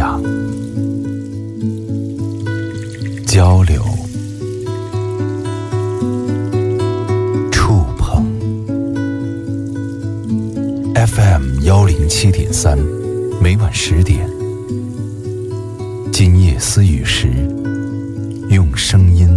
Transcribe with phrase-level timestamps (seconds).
[0.00, 0.18] 享、
[3.26, 3.84] 交流、
[7.52, 8.24] 触碰。
[10.94, 12.78] FM 幺零七点三，
[13.42, 14.26] 每晚十点，
[16.10, 17.28] 今夜私语时，
[18.48, 19.28] 用声音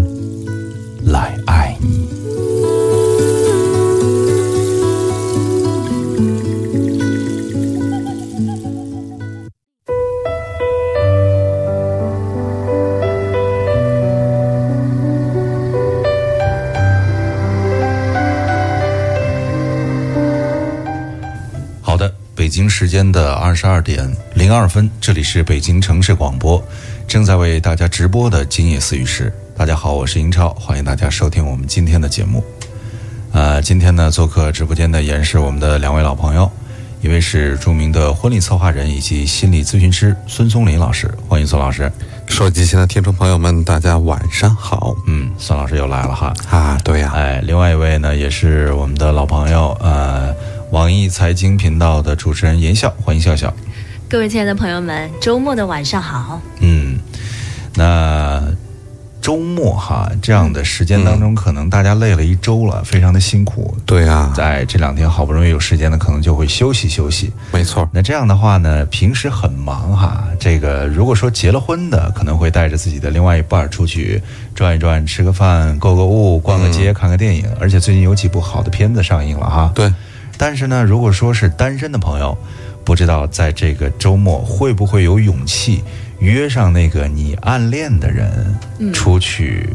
[22.73, 26.61] 时间的二十二点零二分，这里是北京城市广播，
[27.07, 29.31] 正在为大家直播的今夜思雨时。
[29.55, 32.43] 大家好，我是英超，欢迎大家收听我们今天的节目。
[33.31, 36.51] 呃，今天呢，做客直播间的也是我们的两位老朋友，
[37.01, 41.91] 一位是著名的婚礼策划人以及心理咨询师孙松林老师，欢迎孙老师。
[42.25, 46.33] 手机前的听众朋友们，大家晚上好嗯，孙老师又来了哈。
[46.49, 46.79] 啊！
[46.83, 50.02] 对呀、哎，另外一位呢，也是我们的老朋友，呃，
[50.73, 53.53] 网易财经频道的主持人严笑，欢迎笑笑。
[54.09, 56.41] 各位亲爱的朋友们，周末的晚上好。
[56.61, 56.97] 嗯，
[57.75, 58.43] 那
[59.21, 63.77] 周末哈这样的时间当中，可能大家累了一周了，非常的辛苦。
[63.85, 67.31] 对啊、在这两天好不容易有时间呢，可能就会休息休息。
[67.51, 70.27] 没错，那这样的话呢，平时很忙哈。
[70.39, 74.19] 这个如果说结了婚的，可能会带着自己的另外一半儿出去
[74.55, 77.45] 转一转，吃个饭，购个物，逛个街，看个电影。
[77.59, 79.71] 而且最近有几部好的片子上映了哈。
[79.75, 79.93] 对，
[80.45, 82.37] 但是呢，如果说是单身的朋友，
[82.83, 85.81] 不知道在这个周末会不会有勇气
[86.19, 88.53] 约上那个你暗恋的人
[88.91, 89.69] 出去？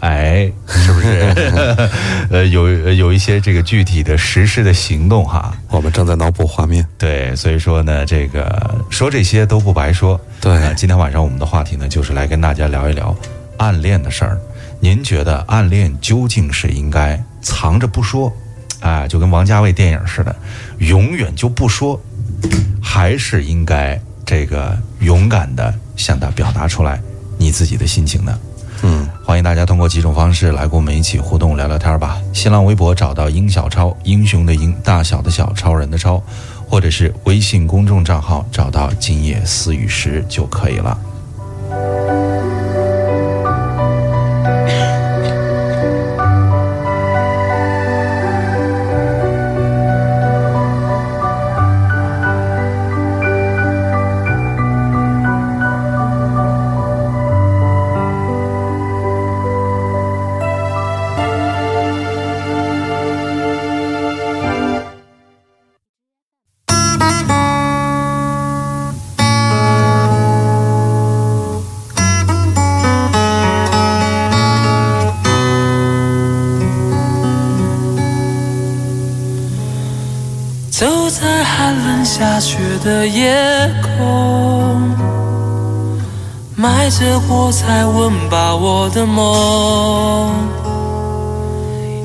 [0.00, 1.34] 哎，是不是？
[2.32, 5.54] 呃，有有一些这个具体的实施的行动哈。
[5.68, 6.86] 我们正在脑补画面。
[6.96, 10.18] 对，所以说呢，这个说这些都不白说。
[10.40, 13.14] 对呃今天晚上我们的话题呢，就是来跟大家聊一聊
[13.58, 14.40] 暗恋的事儿。
[14.80, 18.32] 您觉得暗恋究竟是应该藏着不说，
[18.84, 20.36] 啊、就跟王家卫电影似的，
[20.76, 21.98] 永远就不说，
[22.82, 27.00] 还是应该这个勇敢的向他表达出来
[27.38, 28.38] 你自己的心情呢？
[28.82, 32.20] 嗯，欢迎大家通过几种方式来跟我们一起互动聊聊天吧。
[32.34, 36.22] 新浪微博找到英小超，英雄的英，大小的小，超人的超，
[36.68, 40.98] 或者是微信公众账号找到今夜思雨时就可以了。
[83.06, 84.80] 夜空，
[86.56, 90.32] 埋着火柴温饱我的梦，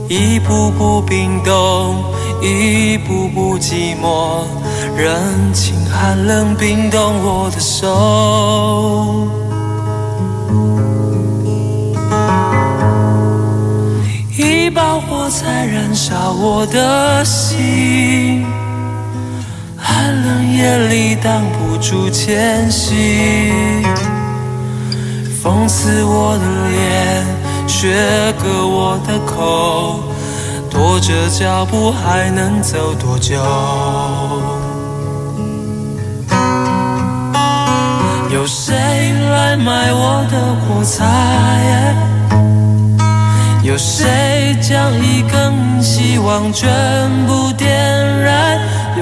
[0.07, 2.03] 一步步冰冻，
[2.41, 4.43] 一步步寂寞，
[4.95, 9.27] 任情寒冷冰冻我的手。
[14.37, 18.45] 一把火柴燃烧我的心，
[19.89, 23.83] 寒冷夜里挡不住前行。
[25.41, 27.25] 风刺我的脸，
[27.67, 30.03] 雪割我的口，
[30.69, 33.35] 拖着脚步还能走多久？
[38.31, 38.75] 有谁
[39.31, 41.95] 来买我的火柴？
[43.63, 46.69] 有谁将一根希望全
[47.25, 47.67] 部点
[48.21, 48.58] 燃？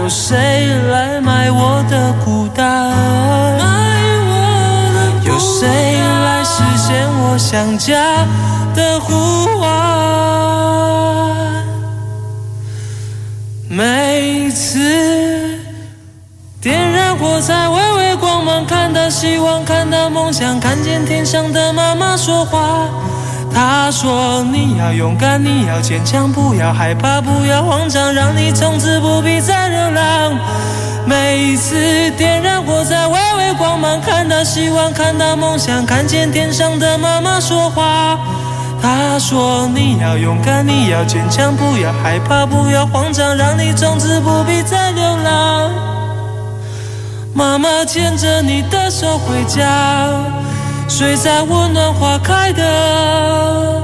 [0.07, 2.93] 有谁来买我的孤单？
[5.25, 8.25] 有谁来实现我想家
[8.73, 9.67] 的呼唤？
[13.67, 15.59] 每次
[16.61, 22.87] 点燃火柴，微微光芒，看到希望，看到梦想，看见天上的妈妈说话。
[23.59, 30.37] 她说：“你要勇敢，你要坚强，不要害怕，不要慌张，让你从此不必再流浪。”
[31.07, 31.75] 每一次
[32.11, 38.19] 点燃火柴，微微光芒，看到希望，看到梦想，看见天上的妈妈说话。
[38.79, 45.71] 她说：“你要勇敢，你要坚强，不要害怕，不要慌张，让你从此不必再流浪。”
[47.33, 50.09] 妈妈牵着你的手回家，
[50.89, 53.83] 睡在温暖花开的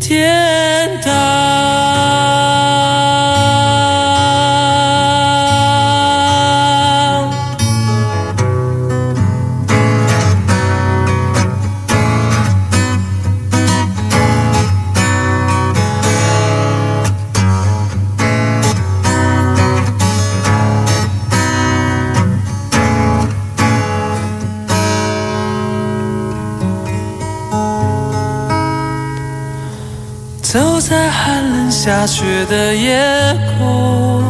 [0.00, 2.51] 天堂。
[31.84, 32.96] 下雪的夜
[33.58, 34.22] 空，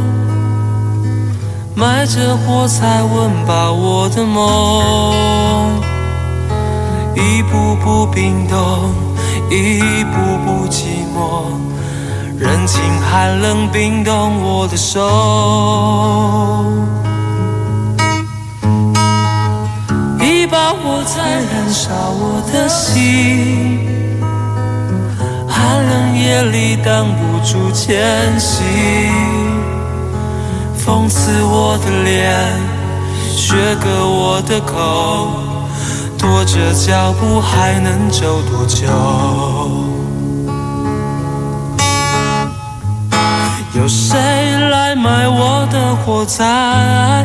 [1.75, 5.79] 埋着火柴温饱我的梦，
[7.15, 8.57] 一步步冰冻，
[9.51, 10.17] 一步
[10.47, 11.45] 步寂寞，
[12.39, 14.99] 人情寒冷冰冻我的手。
[20.19, 24.02] 一把火在燃烧我的心，
[25.63, 28.59] 寒冷夜里挡不住前行。
[30.77, 32.35] 风刺我的脸，
[33.37, 35.31] 雪割我的口，
[36.19, 38.89] 拖着脚步还能走多久？
[43.75, 44.19] 有谁
[44.69, 47.25] 来买我的火柴？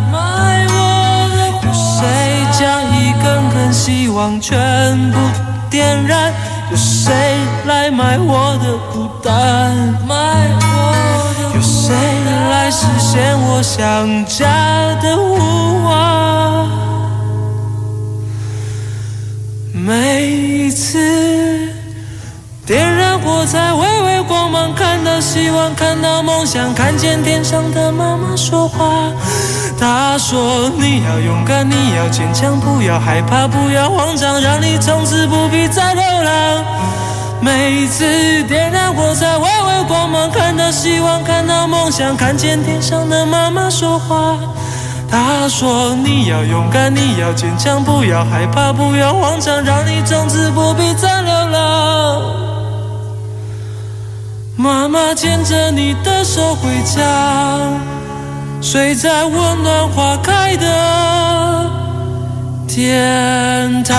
[1.63, 2.05] 有谁
[2.53, 4.55] 将一根根希望全
[5.11, 5.17] 部
[5.71, 6.31] 点燃？
[6.69, 7.13] 有谁
[7.65, 9.73] 来买我的孤单？
[10.05, 11.95] 买我的有谁
[12.49, 15.37] 来实现我想家的呼
[15.83, 16.67] 唤？
[19.73, 20.97] 每一次。
[22.65, 29.09] 点燃火柴，微微光芒，看到希望，看到梦想，看见天上的妈妈说话。
[29.79, 36.65] 她说：“你要勇敢，你要坚强，不要害怕，不要慌张，让你从此不必再流浪。”
[37.39, 44.37] 每次点燃火柴，微微光芒，看到希望，看到梦想，看见天上的妈妈说话。
[45.09, 52.21] 她说：“你要勇敢，你要坚强，不要害怕，不要慌张，让你从此不必再流浪。”
[54.57, 57.03] 妈妈牵着你的手回家，
[58.69, 61.71] 睡在温暖花开的
[62.67, 63.95] 天堂，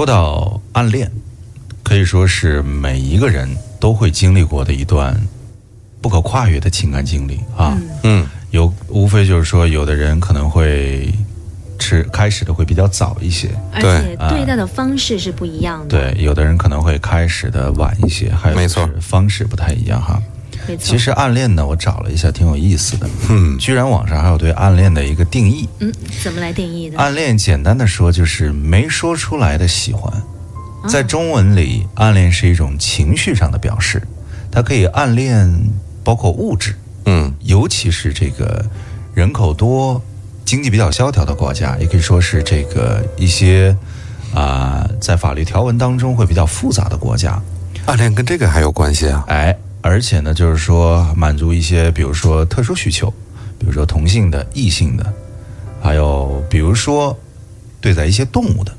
[0.00, 1.12] 说到暗恋，
[1.82, 3.46] 可以说是每一个人
[3.78, 5.14] 都会经历过的一段
[6.00, 7.76] 不可跨越的情感经历啊。
[8.02, 11.12] 嗯，有无非就是说，有的人可能会
[11.78, 16.12] 是开始的会比较早一些，而对且对待的方式是不一样的。
[16.14, 20.18] 对，有的人可能会开始的晚一些，还有没错就是方式不太一样哈。
[20.70, 20.84] 没错。
[20.84, 23.08] 其实暗恋呢，我找了一下，挺有意思的。
[23.28, 25.68] 嗯，居然网上还有对暗恋的一个定义。
[25.80, 25.92] 嗯，
[26.22, 26.98] 怎么来定义的？
[26.98, 30.12] 暗恋简单的说就是没说出来的喜欢。
[30.88, 34.02] 在中文里，暗恋是一种情绪上的表示，
[34.50, 35.70] 它可以暗恋
[36.02, 38.64] 包括物质，嗯，尤其是这个
[39.12, 40.00] 人口多、
[40.46, 43.76] 经济比较萧条的国家，也可以说是这个一些
[44.32, 47.38] 啊、在法律条文当中会比较复杂的国家。
[47.84, 49.24] 暗恋跟这个还有关系啊？
[49.28, 53.10] 哎，而且呢，就是说满足一些，比如说特殊需求，
[53.58, 55.12] 比如说同性的、异性的，
[55.82, 57.18] 还有比如说
[57.80, 58.72] 对待一些动物的，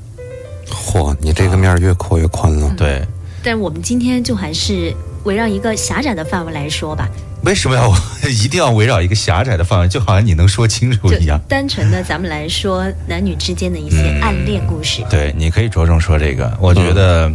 [0.68, 2.72] 嚯，你这个面儿越扩越宽了。
[2.76, 3.02] 对。
[3.42, 4.94] 但我们今天就还是
[5.24, 7.08] 围绕一个狭窄的范围来说吧，
[7.42, 7.92] 为什么要
[8.30, 9.88] 一定要围绕一个狭窄的范围？
[9.88, 11.40] 就好像你能说清楚一样。
[11.48, 15.02] 单纯的咱们来说男女之间的一些暗恋故事。
[15.10, 16.56] 对，你可以着重说这个。
[16.60, 17.28] 我觉得，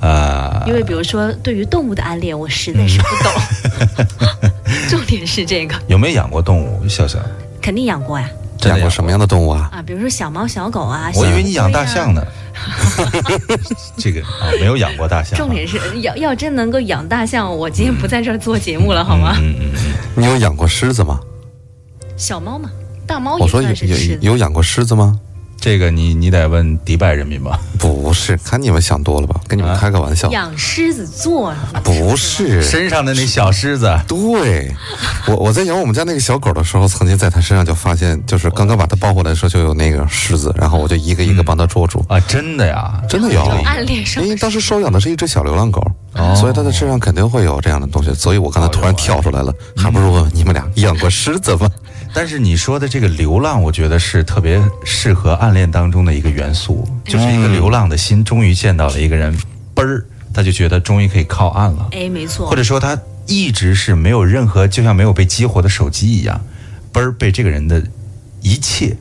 [0.00, 4.50] 啊、因为比如说对于动物的暗恋，我实在是不懂。
[4.90, 6.86] 重点是这个，有没有养过动物？
[6.88, 7.18] 笑笑，
[7.62, 8.28] 肯定养过呀
[8.64, 9.70] 养过什么样的动物啊？
[9.72, 11.10] 啊，比如说小猫、小狗啊。
[11.14, 12.22] 我以为你养大象呢。
[13.98, 15.38] 这个啊，没有养过大象啊。
[15.38, 19.36] 重点是要要真能够养大象，我今天不在这儿做节目了，好吗？
[19.38, 21.18] 嗯嗯嗯，你有养过狮子吗？
[22.16, 22.70] 小猫嘛，
[23.06, 24.22] 大猫我说有也算是吃的。
[24.22, 25.18] 有有养过狮子吗？
[25.60, 27.58] 这个你你得问迪拜人民吧？
[27.78, 29.40] 不是，看你们想多了吧？
[29.48, 32.62] 跟你们开个玩笑，养狮子座，不是。
[32.62, 34.70] 身上的那小狮子，对
[35.26, 42.04] 我我在养我们家那个小狗的时候，曾经在它身上就发现，就是刚刚把它抱回来的时候就有那个狮子，然后我就一个一个帮它捉住。
[42.08, 45.80] 啊，真的呀，真的有暗恋上因为当时收养的是一只小流浪狗，
[46.14, 48.12] 哦所以它的身上肯定会有这样的东西。
[48.12, 51.68] 所以我刚才突然跳出来了，还不如问问你们俩养过狮子吗？
[52.14, 59.36] 但是你说的这个流浪，我觉得是特别适合暗恋当中的一个元素，就是一个流浪的心终于见到了一个人，
[59.74, 66.40] 嘣儿，他就觉得终于可以靠岸了，哎，没错，或者说他一直是没有任何，就像没有被激活的手机一样，
[66.92, 67.82] 嘣儿被这个人的
[68.42, 68.96] 一切，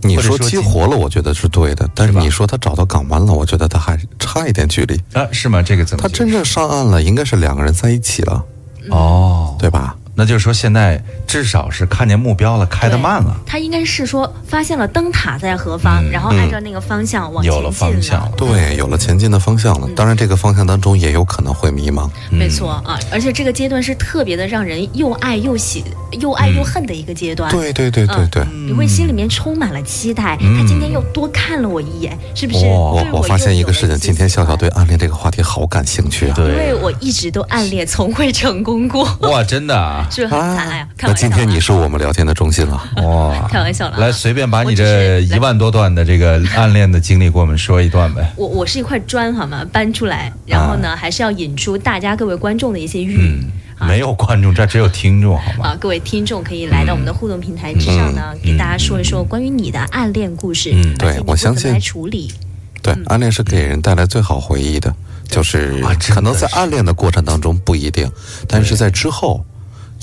[0.00, 4.98] 你说激活了，我觉得是对的，但是你说他找到港湾了，我觉得他还差一点距离。
[5.12, 5.62] 啊，是吗？
[5.62, 6.02] 这个怎么？
[6.02, 8.42] 他真正上岸了，应该是两个人在一起了，
[8.88, 9.94] 哦，对吧？
[10.14, 18.32] 那就是说现在至少是看见目标了，开得慢了，他应该是说发现了灯塔在何方，嗯然后按照那个方向往前有了进方向了。
[18.36, 19.88] 对，有了前进的方向了。
[19.96, 22.08] 当然，这个方向当中也有可能会迷茫。
[22.30, 25.84] 没错啊，而且这个阶段是特别的让人又爱又喜、
[26.20, 27.50] 又爱又恨的一个阶段。
[27.50, 32.64] 对对对对嗯对，你会心里面充满了期待，他今天又多看了我一眼，是不是？
[32.66, 36.34] 哇对我我发现一个事情，今天笑笑笑对暗恋这个话题好感兴趣啊。
[36.38, 40.68] 因为我一直都暗恋，从未成功过，哇，真的啊，是不是很惨？
[40.68, 42.82] 哎呀，开那今天你是我们聊天的中心了。
[42.96, 48.32] 哇，开玩笑了来随便把你这一万多段的这个暗恋的经历给我们说一段呗。
[48.36, 49.64] 我我是一块砖好吗？
[49.72, 53.42] 搬出来，然后呢，还是要引出大家各位观众的一些欲。
[53.80, 55.70] 没有观众，这只有听众，好吗？
[55.70, 62.32] 啊，各位听众可以来到我们的互动平台之上呢，给大家说一说关于你的暗恋故事，嗯对我相信来处理。
[62.80, 64.94] 对，暗恋是给人带来最好回忆的，
[65.28, 68.08] 就是可能在暗恋的过程当中不一定，
[68.46, 69.44] 但是在之后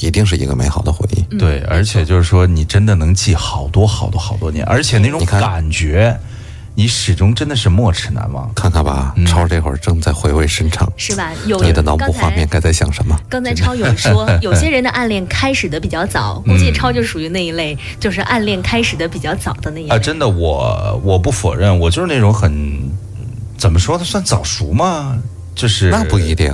[0.02, 1.22] 一定是一个美好的回忆。
[1.38, 6.18] 对，而且就是说，你真的能记好多好多好多年，而且那种感觉，
[6.76, 8.52] 你始终真的是没齿难忘。
[8.54, 11.32] 看看吧，超这会儿正在回味深长，是吧？
[11.46, 13.18] 有你的脑补画面该在想什么？
[13.30, 20.02] 刚才超有说， 有些人的暗恋开始的比较早，估计超就属于那一类，就是暗恋开始的比较早的那一啊，类。
[20.02, 22.52] 真的，我我不否认，我就是那种很
[23.58, 25.18] 怎么说呢，算早熟吗？
[25.54, 26.50] 就是那不一定，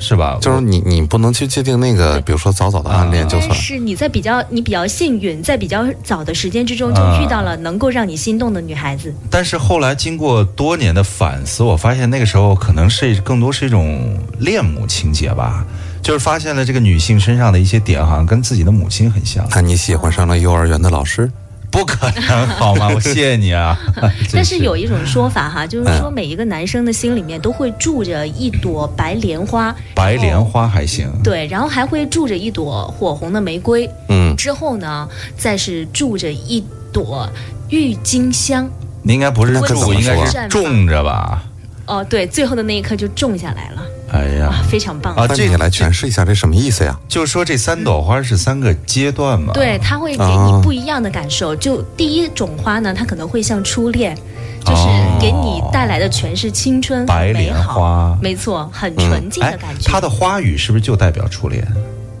[0.00, 0.38] 是吧？
[0.40, 3.50] 就是你你不能去界定那个，比如说早早的暗恋就算。
[3.50, 9.14] 但是你在比较你比较幸运，在比较早的时间之中就啊遇到了能够让你心动的女孩子。
[9.30, 15.64] 但是后来经过多年的反思，我发现那个时候可能是更多是一种恋母情节吧，
[16.02, 19.46] 就是发现了这个女性身上的一些点，好像跟自己的母亲很像。
[19.50, 21.30] 那你喜欢上了幼儿园的老师？
[21.70, 22.88] 不可能好吗？
[22.94, 23.78] 我谢谢你啊！
[24.32, 37.28] 但是有一种说法哈，就是说每一个男生的心里面都会住着一朵白莲花，白莲花还行，对，然后还会住着一朵火红的玫瑰，嗯，之后呢，再是住着一朵
[37.68, 38.68] 郁金香。
[39.02, 41.42] 你应该不是住，应该是种着吧？
[41.90, 43.82] 哦，对，最后的那一刻就种下来了，
[44.12, 45.12] 哎呀啊，，非常棒。
[45.16, 46.96] 啊这那你来诠释一下这什么意思呀？
[47.08, 49.52] 就是说这三朵花是三个阶段嘛？
[49.52, 51.54] 对，它会给你不一样的感受。
[51.56, 54.16] 就第一种花呢，它可能会像初恋，
[54.64, 54.82] 就是
[55.20, 59.90] 给你带来的全是青春、白莲好花没错，很纯净哎的感觉。
[59.90, 61.66] 它的花语是不是就代表初恋？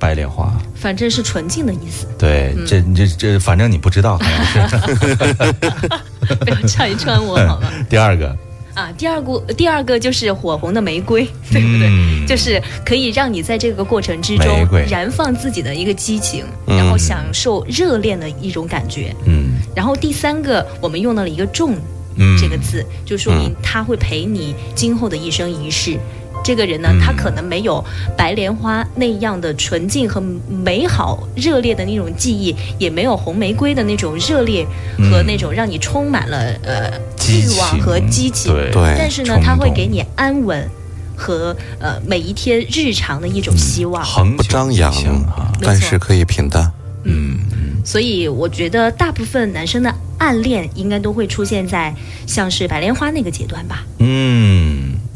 [0.00, 4.24] 白莲花，反正是纯净的意思，对，嗯这这这，反正你不知道，好
[4.54, 4.76] 像是。
[6.40, 7.68] 不要拆穿我好吗？
[7.90, 8.34] 第二个，
[8.74, 11.88] 啊，第二个第二个就是火红的玫瑰， 对不对？
[11.88, 14.46] 嗯就是可以让你在这个过程之中
[14.88, 19.14] 燃放自己的一个激情，嗯然后享受热恋的一种感觉。
[19.26, 21.74] 嗯然后第三个，我们用到了一个“重”
[22.16, 25.98] 嗯，这个字，就说明他会陪你今后的一生一世。
[26.42, 27.84] 这个人呢，嗯他可能没有
[28.16, 34.66] 白莲花那样的纯净和美好、热烈的那种记忆，也没有红玫瑰的那种热烈
[35.10, 36.90] 和那种让你充满了呃
[37.28, 38.52] 欲望和激情。
[38.52, 40.68] 对对但是呢，他会给你安稳
[41.16, 44.04] 和呃每一天日常的一种希望。
[44.04, 44.92] 恒久不张扬
[45.36, 46.70] 啊，但是可以平淡。
[47.04, 47.38] 嗯，
[47.84, 51.94] 所以我觉得大部分男生的暗恋应该都会出现在
[52.26, 53.82] 像是白莲花那个阶段吧。
[54.00, 54.59] 嗯，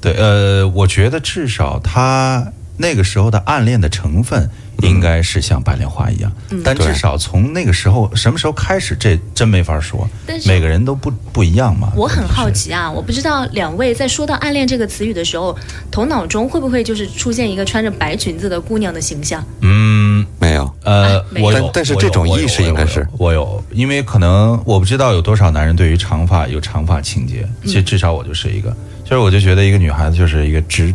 [0.04, 2.46] 对，呃，我觉得至少他
[2.76, 4.50] 那个时候的暗恋的成分
[4.82, 6.60] 应该是像白莲花一样，嗯。
[6.62, 11.90] 但至少从那个时候什么时候开始，这真没法说，但是每个人都不不一样嘛。
[11.96, 15.56] 我很好奇啊，我不知道两位在说到暗恋这个词语的时候，
[15.90, 19.42] 头脑中会不会就是出现一个穿着白裙子的姑娘的形象？
[19.62, 23.06] 嗯，没有，呃我有，但但是这种意识应该是。
[23.16, 30.92] 我有，我有因为可能我不知道有多少男人对于长发有长发情节，其实至少我就是一个，就是我就觉得一个女孩子就是一个直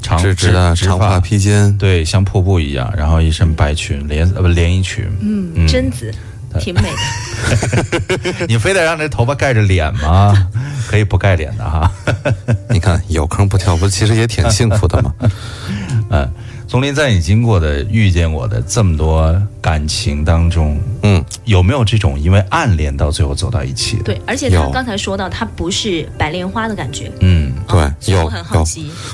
[0.00, 6.12] 长直直的长发披肩，对，像瀑布一样，然后一身白裙连呃不连衣裙，嗯，嗯贞子，
[6.58, 8.46] 挺美的。
[8.48, 10.48] 你非得让这头发盖着脸吗？
[10.88, 11.90] 可以不盖脸的哈。
[12.68, 15.14] 你看有坑不跳，不其实也挺幸福的嘛。
[16.10, 16.30] 嗯，
[16.72, 24.04] 丛林在你经过的、遇见我的这么多感情当中，嗯，有没有这种因为暗恋到最后走到一起的？
[24.04, 27.12] 对，而且他刚才说到，他不是白莲花的感觉。
[27.20, 27.41] 嗯
[27.72, 28.64] 对，有有。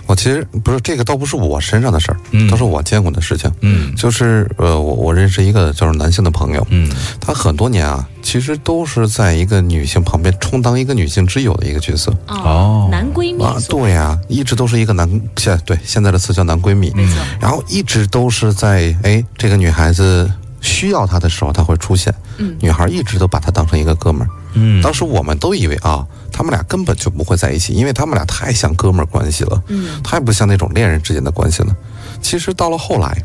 [0.07, 3.51] 我其实不是这个，倒不是我身上的事儿，嗯都是我见过的事情。
[3.61, 13.57] 嗯就是呃，我我认识一个就是男性的朋友，嗯他很多年啊，其实都是在一个女性旁边充当一个女性之友的一个角色哦男闺蜜啊。
[13.69, 17.17] 对呀、一直都是一个男现对现在的词叫男闺蜜，没错。
[17.41, 24.31] 然后一直都是在哎这个女孩子需要他的时候他会出现，嗯女孩一直都把他当成一个哥们儿。
[24.55, 31.77] 嗯当时我们都以为啊，他们俩根本就不会在一起，因为他们俩太像哥们儿关系了，嗯太不像那种恋人之间的关系了。
[32.21, 33.17] 其实到了后来，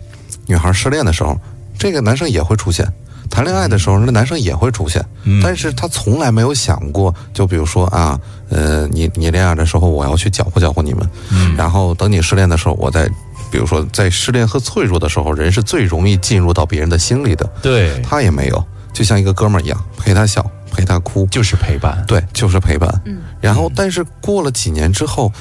[0.45, 1.35] 女孩失恋的时候，
[1.79, 2.85] 这个男生也会出现；
[3.29, 5.03] 谈恋爱的时候，那男生也会出现。
[5.23, 13.09] 嗯但是他从来没有想过，就比如说啊，呃，你你恋爱的时候，我要去搅和搅和你们，嗯然后等你失恋的时候，我再。
[13.53, 17.47] 比如说，在失恋和脆弱的时候，人是最容易进入到别人的心里的。
[17.61, 22.03] 对，他也没有，就像一个哥们儿一样，陪他笑，陪他哭，就是陪伴。
[22.07, 22.89] 对，就是陪伴。
[23.05, 25.31] 嗯，然后，但是过了几年之后，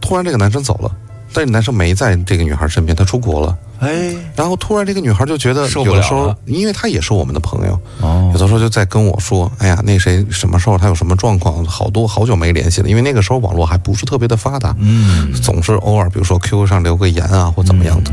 [0.00, 0.88] 突然这个男生走了，
[1.32, 3.58] 但是男生没在这个女孩身边，他出国了。
[3.82, 18.12] 哎，然后突然这个女孩就觉得，有的时候了，因为她也是我们的朋友，哦有的时候就在跟我说，哎呀，那谁什么时候他有什么状况，好多好久没联系了，因为那个时候网络还不是特别的发达，嗯总是偶尔比如说 QQ 上留个言啊或怎么样的。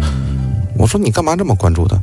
[0.76, 1.96] 我说你干嘛这么关注他？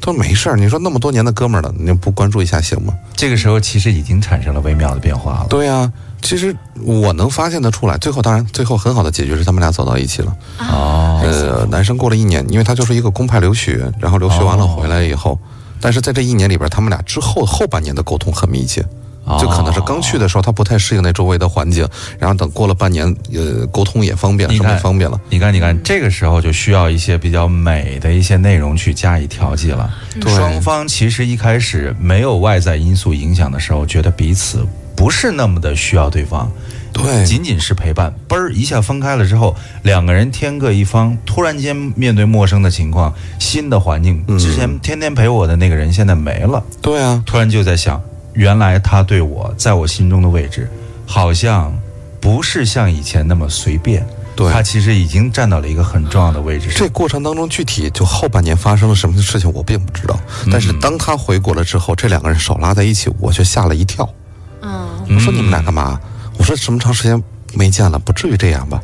[0.00, 2.92] 他说没事儿，你说那么多年的哥们儿了，你不关注一下行吗？
[3.14, 5.46] 这个时候其实已经产生了微妙的变化了。
[5.48, 10.34] 对呀、其实我能发现得出来，最后当然最后很好的解决是他们俩走到一起了。
[10.58, 15.38] 哦，呃，男生过了一年，因为他就是一个公派留学，然后留学完了哦回来以后，
[15.80, 18.84] 但是在这一年里边，他们俩之后后半年的沟通很密切。
[19.40, 21.88] 就可能是刚去的时候，他不太适应那周围的环境，
[22.18, 25.18] 然后等过了半年，呃，沟通也方便什么也方便了。
[25.30, 29.88] 你看，你看，这个时候就需要一些比较美的一些内容去加以调剂了。
[30.20, 36.50] 对双方其实一开始没有外在因素影响的时候，觉得彼此不是那么的需要对方，
[36.92, 38.14] 对，仅仅是陪伴。
[38.28, 48.00] 嘣儿一下分开了之后，两个人天各一方，突然间面对陌生的情况、新的环境，嗯之前天天陪我的那个人现在没了，对啊，突然就在想，
[48.34, 50.70] 原来他对我在我心中的位置，
[51.06, 51.72] 好像
[52.20, 54.06] 不是像以前那么随便。
[54.34, 56.78] 对他其实已经站到了一个很重要的位置上。
[56.78, 60.18] 这过程当中具体就后半年发生了什么事情我并不知道，
[60.50, 64.08] 但是当他回国了之后，这两个人手拉在一起，我却吓了一跳。
[65.12, 66.00] 嗯，我说你们俩干嘛？
[66.38, 67.22] 我说这么长时间
[67.54, 68.80] 没见了，不至于这样吧？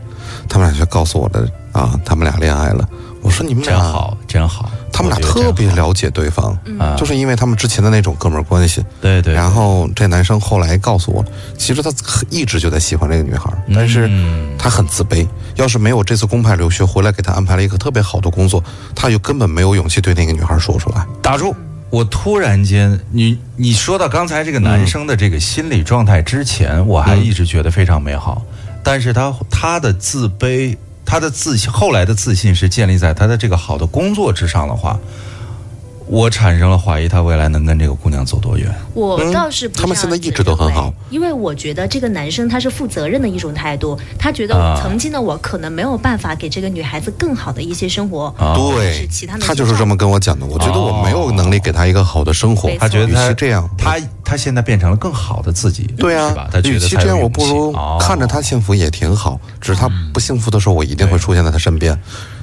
[0.48, 2.88] 他们俩就告诉我的啊，他们俩恋爱了。
[3.20, 4.70] 我说你们俩，真好，真好。
[4.92, 8.84] 他们俩特别了解对方，啊，就是因为他们之前的那种哥们儿关系。
[9.00, 9.34] 对对。
[9.34, 11.24] 然后这男生后来告诉我，
[11.56, 11.90] 其实他
[12.30, 15.26] 一直就在喜欢这个女孩，但是嗯他很自卑。
[15.56, 18.62] 要是没有这次公派留学回来给他安排了一个特别好的工作，
[18.94, 21.04] 他就根本没有勇气对那个女孩说出来。
[21.20, 21.54] 打住！
[21.90, 28.42] 我突然间，你你说到刚才这个男生的这个心理状态之前，我还一直觉得非常美好，
[28.82, 34.98] 但是他他的自卑，他的自信，后来的自信是建立在他的这个好的工作之上的话，
[36.08, 38.74] 我产生了怀疑，他未来能跟这个姑娘走多远？
[38.94, 50.46] 我倒是不他们这样子现在一直都很好，因为我觉得这个男生他是负责任的一种态度，他觉得啊曾经的我可能没有办法给这个女孩子更好的一些生活，啊对是其他，的他就是这么跟我讲的。
[50.46, 56.48] 我觉得我没有能力给他一个好的生活他觉得他其这样，他他现在变成了更好的自己，对啊是吧？
[56.50, 59.38] 他，觉得与其这样，我不如哦看着他幸福也挺好。
[59.60, 61.98] 只是他不幸福的时候，我一定会出现在他身边。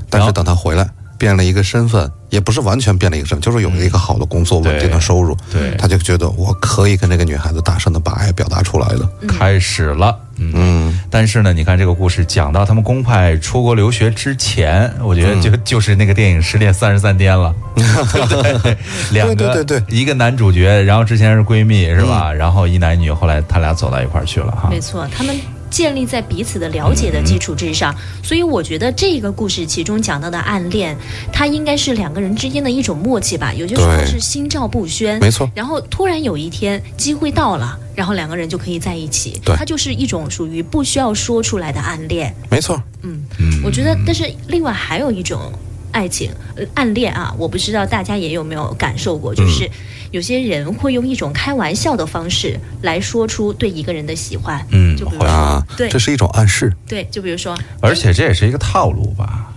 [0.08, 0.88] 但是等他回来，
[1.26, 9.10] 变了一个身份，也不是完全变了一个身份，就是有了一个好的工作、对稳定的收入，对他就觉得我可以跟这个女孩子大声的把爱表达出来了。
[9.28, 10.52] 开始了，嗯。
[10.54, 18.78] 嗯，但是呢，你看这个故事讲到他们公派出国留学之前，我觉得就、就是那个电影《失恋三十三天》了，对对？
[19.10, 22.32] 两个对对对一个男主角，然后之前是闺蜜是吧？
[22.32, 24.70] 然后一男一女，后来他俩走到一块儿去了哈。
[24.70, 25.36] 没错，他们
[25.76, 30.96] 建立在彼此的了解的基础之上，所以我觉得这个故事其中讲到的暗恋，
[31.34, 35.52] 它应该是两个人之间的一种默契吧，有些时候是心照不宣，没错。
[35.54, 39.54] 然后突然有一天机会到了，然后两个人就可以在一起，对。
[39.58, 42.34] 它就是一种属于不需要说出来的暗恋。
[42.50, 45.52] 没错，嗯，嗯我觉得，但是另外还有一种
[45.96, 49.72] 爱情、呃暗恋啊，我不知道大家也有没有感受过，嗯就是
[50.12, 56.74] 有些人会用一种开玩笑的方式来说出对一个人的喜欢，嗯就比如说，啊，对这是一种暗示。
[56.86, 59.54] 对，就比如说，而且这也是一个套路吧。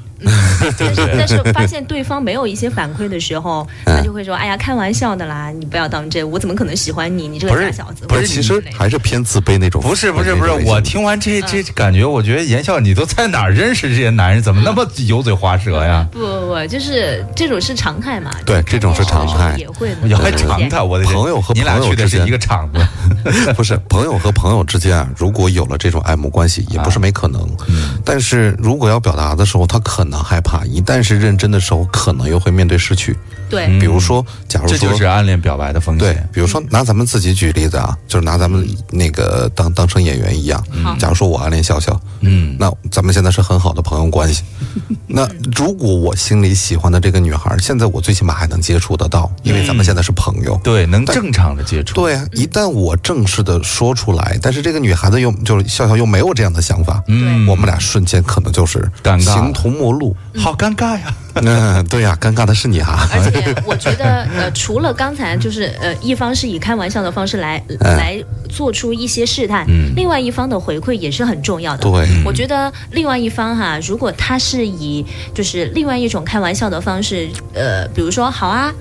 [0.78, 7.28] 但是 但是发现对方没有一些反馈的时候，嗯他就会说：“哎呀，开玩笑的啦，你不要当真，我怎么可能喜欢你？
[7.28, 9.80] 你这个傻小子。”不是其实还是偏自卑那种。
[9.82, 14.42] 不是不是不是，我听完这这感觉，我觉得言笑你都在哪儿认识这些男人？
[14.42, 16.06] 怎么那么油嘴滑舌呀？
[16.12, 18.30] 不不不，就是这种是常态嘛。
[18.46, 22.80] 对这种是常态也会也还常态，我的朋友和你俩朋友之间去的是一个场子，
[23.56, 27.48] 不是朋友和朋友之间啊，如果有了这种爱慕关系，也不是没可能。
[28.04, 33.16] 但是如果要表达的时候，他可能害怕；一旦是认真的时候，可能又会面对失去。
[33.48, 40.62] 对，比如说，假如说这就是暗恋表白的风险对。，比如说拿咱们自己举例子啊，就是拿咱们那个当当成演员一样。
[40.98, 44.42] 假如说我暗恋笑笑，嗯，那咱们现在是很好的朋友关系。
[45.08, 50.60] 那如果我心里喜欢的这个女孩，现在我最起码还能接触得到，因为咱们现在是朋友。
[50.62, 51.94] 对，能正常的接触。
[51.94, 59.97] 对啊，一旦我正式的说出来，但是这个女孩子又就是笑笑又没有这样的想法，嗯我们俩瞬间可能就是尴尬形同陌路。
[60.36, 61.14] 好尴尬呀！
[61.40, 71.82] 嗯，对呀、尴尬的是你哈、而且我觉得，呃， 除了刚才就是呃，一方是以开玩笑的方式来哎来做出一些试探，嗯另外一方的回馈也是很重要的。
[71.82, 78.72] 对我觉得另外一方哈，如果他是以就是另外一种开玩笑的方式，呃，比如说好啊。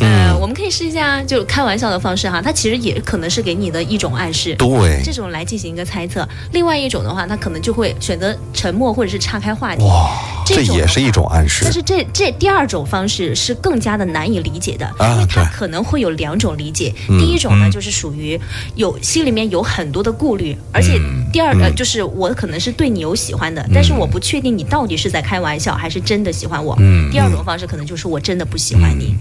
[0.00, 6.26] 呃，我们可以试一下，就开玩笑的方式哈，他其实也可能是给你的一种暗示，对这种来进行一个猜测。
[6.52, 9.82] 另外一种的话，他可能就会选择沉默或者是岔开话题。
[9.84, 10.10] 哇，
[10.46, 11.72] 这种也是一种暗示但。
[11.72, 16.94] 是这这第二种方式是更加的难以理解的，啊因为它可能会有两种理解。
[17.06, 18.38] 第一种呢，就是属于
[18.74, 21.00] 有心里面有很多的顾虑，而且
[21.32, 26.76] 第二呃，就是我可能是对你有喜欢的，但是我不确定你到底是在开玩笑还是真的喜欢我。
[27.10, 29.14] 第二种方式可能就是我真的不喜欢你，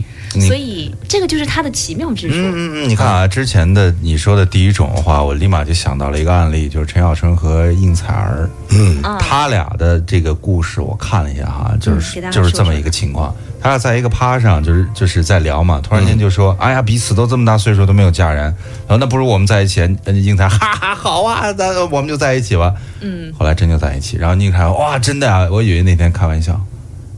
[0.45, 0.66] 所以
[1.07, 2.35] 这个就是它的奇妙之处。
[2.35, 13.35] 嗯嗯嗯，你看啊，之前的你说的第一种的话，我立马就想到了一个案例，就是陈小春和应采儿，嗯，他俩的这个故事我看了一下哈，就是、就是这么一个情况。
[13.59, 22.71] 他俩在一个趴上，就是就是在聊嘛，突然间就说：“哎呀，彼此都这么大岁数都没有嫁人，然后那不如我们在一起。”嗯，应采儿哈哈好啊，那我们就在一起吧。
[23.01, 26.59] 嗯，后来真就在一起，然后宁凯哇，真的啊、我以为那天开玩笑，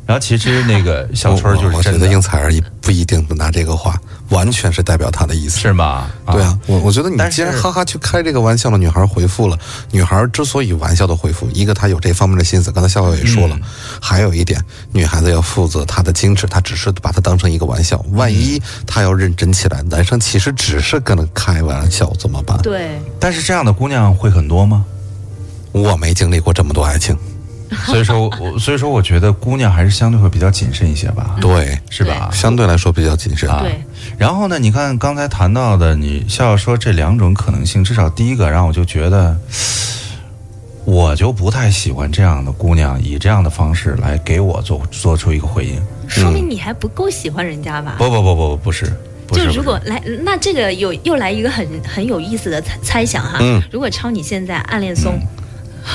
[0.10, 3.96] 然后其实那个小春儿就我我觉得应采儿也不一定拿这个话，
[4.30, 5.60] 完全是代表他的意思。
[5.60, 6.10] 是吗？
[6.32, 9.56] 对啊，我我觉得你既然哈哈去开这个玩笑了，女孩回复了。
[9.92, 13.56] 女孩之所以玩笑的回复，一个她有这方面的心思，刚才笑笑也说了，
[14.02, 14.60] 还有一点，
[14.92, 22.58] 女孩子要负责她的矜持，她只是把它当成一个玩笑，万一她要认真起来，男生其实只是跟她开玩笑，怎么办？
[22.64, 24.84] 对，但是这样的姑娘会很多吗？
[25.72, 27.16] 我没经历过这么多爱情，
[27.86, 32.30] 所以说，我所以说，我觉得姑娘还是相对会比较谨慎一些吧，对，是吧？
[32.34, 33.50] 相对来说比较谨慎。
[33.50, 33.80] 啊对。
[34.18, 39.38] 然后呢，你看刚才谈到的，你笑笑说这两种可能性，至少第一个让我就觉得，
[40.86, 45.82] 我就不太喜欢这样的姑娘以这样的方式来给我做做出一个回应。
[46.08, 47.96] 说明你还不够喜欢人家吧？
[47.98, 48.92] 不不不不不是，
[49.32, 53.38] 就是如果来，那这个有又来一个很很有意思的猜猜想哈。
[53.40, 55.20] 嗯如果超你现在暗恋松，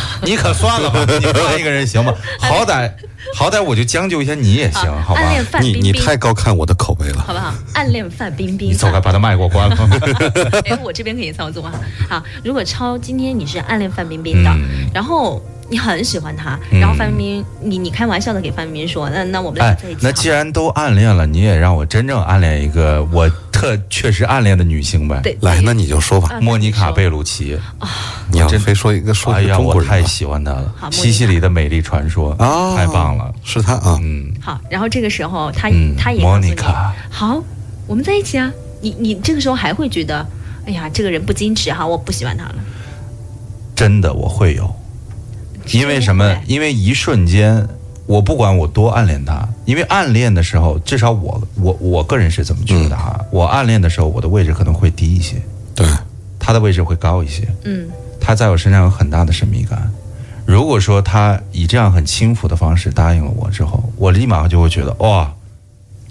[0.22, 2.12] 你可算了吧， 你换一个人行吗？
[2.40, 2.90] 好歹
[3.34, 5.20] 好歹我就将就一下你也行，好吧？
[5.22, 7.22] 暗恋范你你太高看我的口味了。
[7.26, 7.52] 好不好？
[7.74, 9.76] 暗恋范冰冰，你走开，把他麦给我关了。
[10.66, 11.72] 哎，我这边可以操作啊。
[12.08, 25.20] 好，如果超今天你是暗恋范冰冰的，嗯然后你很喜欢她，嗯然后范冰冰，你你开玩笑的给范冰冰说，那那我们俩哎在一起，那既然都暗恋了，你也让我真正暗恋一个我特确实暗恋的女性呗。
[25.22, 27.56] 对来，那你就说吧，啊莫妮卡贝鲁，鲁奇，
[28.30, 30.08] 你要真非说一个说哎呀，一个中我太国人吧。
[30.08, 30.74] 喜欢她了。
[30.90, 33.32] 西西里的美丽传说啊，太棒了。
[33.44, 37.40] 是她啊，嗯，好，然后这个时候他嗯他也莫妮卡，好，
[37.86, 38.52] 我们在一起啊。
[38.80, 40.26] 你你这个时候还会觉得，
[40.66, 42.56] 哎呀，这个人不矜持哈，我不喜欢他了。
[43.76, 44.74] 真的我会有，
[45.72, 46.36] 因为什么？
[46.46, 47.66] 因为一瞬间，
[48.06, 53.18] 我不管我多暗恋他，因为暗恋的时候，至少我我我个人是怎么觉得哈？
[53.30, 55.40] 我暗恋的时候，我的位置可能会低一些，
[55.74, 55.86] 对，
[56.38, 57.48] 他的位置会高一些。
[57.64, 57.88] 嗯，
[58.20, 59.90] 他在我身上有很大的神秘感。
[60.46, 65.32] 如果说他以这样很轻浮的方式答应了我之后，我立马就会觉得哇，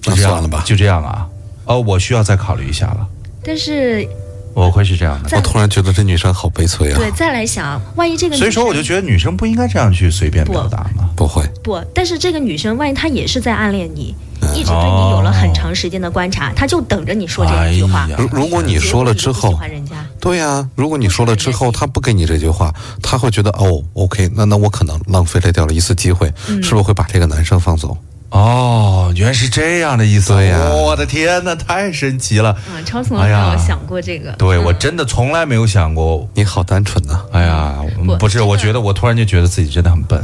[0.01, 1.29] 就这样那算了吧就这样啊，
[1.65, 3.08] 哦，我需要再考虑一下了，
[3.43, 4.08] 但是
[4.53, 5.35] 我会是这样的。
[5.35, 6.97] 我突然觉得这女生好悲催啊。
[6.97, 11.09] 对，再来想，万一这个女所以说，我就觉得女生不应该这样去随便表达嘛。
[11.15, 18.09] 不会，不，但是这个女生万一她也是在暗恋你，嗯一直对你有了很长时间的观察，她就等着你说这一句话哎。
[18.09, 27.97] 呀如如果你说了之后，欢人家，对呀、如果你说了之后，他不给你这句话，他会觉得哦，OK，那那我可能浪费了掉了一次机会，嗯是不是会把这个男生放走？
[28.33, 30.33] 哦，原来是这样的意思。
[30.33, 32.57] 对呀我的天哪，太神奇了。
[32.67, 34.31] 嗯，超从来没有想过这个。
[34.33, 36.27] 对我嗯真的从来没有想过。
[36.33, 40.19] 你好单纯呐、哎呀，不不是，我觉得我突然就觉得自己真的很笨。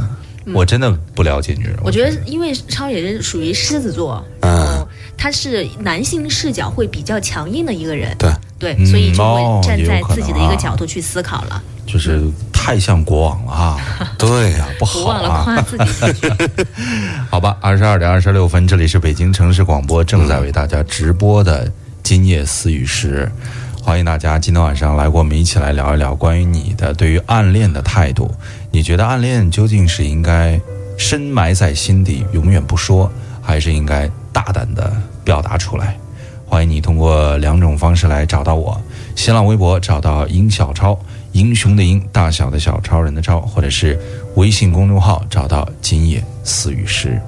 [0.52, 1.76] 我真的不了解女人。
[1.84, 12.20] 我觉得，因为超也是属于狮子座，嗯然后他是男性视角会比较强硬的一个人，对，对，嗯所以就哦会站在自己的一个角度去思考了，就是
[12.62, 13.80] 太像国王了啊，
[14.18, 15.64] 对呀、不好啊。
[17.30, 23.32] 好吧，二十二点二十六分，这里是北京城市广播正在为大家直播的今夜思雨时，
[23.82, 28.30] 欢迎大家今天晚上来跟我们一起来聊一聊关于你的对于暗恋的态度。
[28.70, 30.60] 你觉得暗恋究竟是应该
[30.98, 34.92] 深埋在心底，永远不说，还是应该大胆的
[35.24, 35.96] 表达出来？
[36.46, 38.78] 欢迎你通过两种方式来找到我：
[39.16, 40.98] 新浪微博找到殷小超，
[41.32, 43.98] 英雄的英，大小的小，超人的超，或者是
[44.36, 47.20] 微信公众号找到今夜私语时。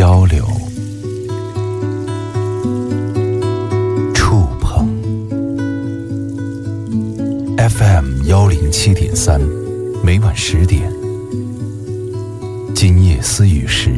[0.00, 0.48] 交流、
[4.14, 4.88] 触碰。
[7.58, 9.38] FM 幺零七点三，
[10.02, 10.90] 每晚十点，
[12.74, 13.89] 今夜思雨时，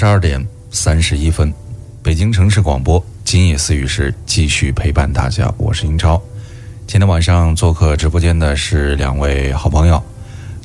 [0.00, 1.52] 十二点三十一分，
[2.02, 6.18] 北京城市广播今夜思雨时继续陪伴大家，我是英超。
[6.86, 10.02] 今天晚上做客直播间的是两位好朋友，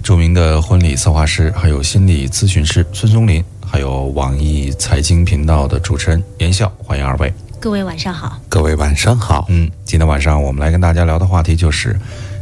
[0.02, 7.34] 著名的婚礼策划师，还有心理咨询师孙松林，还有网易财经频道的主持人严笑，欢迎二位。
[7.60, 9.48] 各位晚上好，各位晚上好。
[9.50, 12.00] 嗯，今天晚上我们来跟大家聊的话题就是，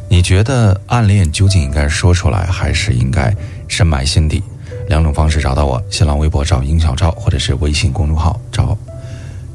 [0.08, 3.36] 你觉得暗恋究竟应该说出来，还是应该
[3.67, 4.43] 深埋心底？
[4.88, 8.78] 两种方式找到我：新浪微博找殷小昭，或者是微信公众号找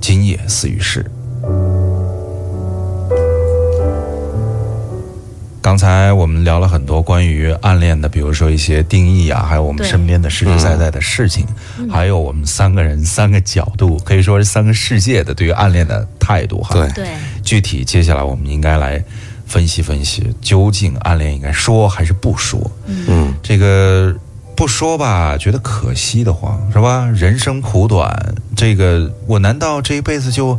[0.00, 1.04] 今夜思雨时。
[5.60, 11.46] 刚才我们聊了很多关于暗恋的，比如说一些定义啊，还有我们身边的实实在在的事情，
[11.90, 16.74] 还有我们三个人三个角度，可以说是三个世界的对于暗恋的态度哈。
[16.74, 17.08] 对对，
[17.42, 19.02] 具体接下来我们应该来
[19.44, 22.58] 分析分析，究竟暗恋应该说还是不说？
[22.86, 24.14] 嗯，这个
[24.58, 27.06] 不说吧，觉得可惜的慌，是吧？
[27.14, 30.58] 人生苦短，这个我难道这一辈子就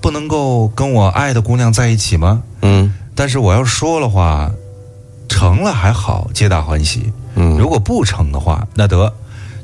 [0.00, 2.44] 不能够跟我爱的姑娘在一起吗？
[2.62, 4.48] 嗯但是我要说的话，
[5.28, 7.12] 成了还好，皆大欢喜。
[7.34, 9.12] 嗯，如果不成的话，那得，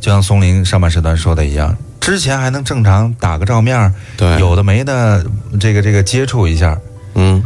[0.01, 5.25] 就像松林上半时段说的一样，之前还能正常打个照面儿，对，有的没的，
[5.61, 6.77] 这个这个接触一下，
[7.14, 7.40] 嗯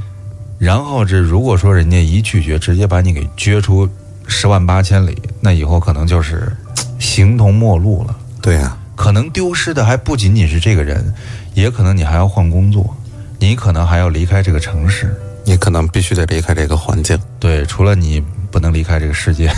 [0.56, 3.86] 然后这如果说人家一拒绝，直接把你给撅出
[4.30, 6.56] 十万八千里，那以后可能就是
[6.98, 8.16] 形同陌路了。
[8.40, 11.12] 对呀、可能丢失的还不仅仅是这个人，
[11.52, 12.96] 也可能你还要换工作，
[13.38, 15.14] 你可能还要离开这个城市。
[15.44, 19.50] 你可能必须得离开这个环境，对，除了你不能离开这个世界，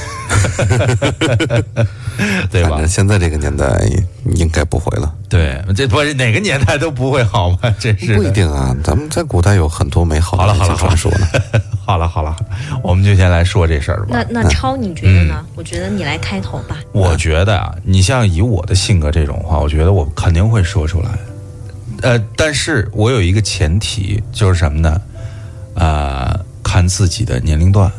[2.51, 2.89] 对吧反正？
[2.89, 3.67] 现在这个年代
[4.35, 5.13] 应该不会了。
[5.29, 7.59] 对，这不是哪个年代都不会好吗？
[7.81, 8.31] 真是不一。
[8.33, 11.27] 定啊，咱们在古代有很多美好好了好了情传说呢。
[11.85, 12.37] 好了好了，
[12.83, 14.43] 我们就先来说这事儿吧那。
[14.43, 15.45] 那超，你觉得呢？
[15.57, 16.77] 我觉得你来开头吧。
[16.93, 21.09] 我觉得啊，你像以我的性格这种话，我觉得我肯定会说出来。
[22.03, 25.01] 呃，但是我有一个前提，就是什么呢？
[25.75, 27.91] 呃，看自己的年龄段。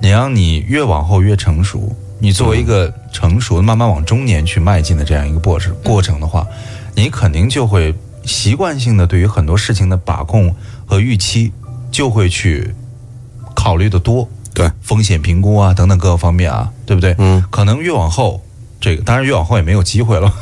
[0.00, 6.46] 你让你越往后越成熟，你作为一个成熟、慢慢往中年去迈进的这样一个过程过程的话，
[6.94, 10.54] 你肯定就会习惯性的对于很多事情的把控
[10.86, 11.52] 和预期，
[11.90, 12.74] 就会去
[13.54, 14.28] 考虑的多。
[14.52, 17.14] 对，风险评估啊等等各个方面啊，对不对？
[17.18, 18.42] 嗯，可能越往后，
[18.80, 20.32] 这个当然越往后也没有机会了，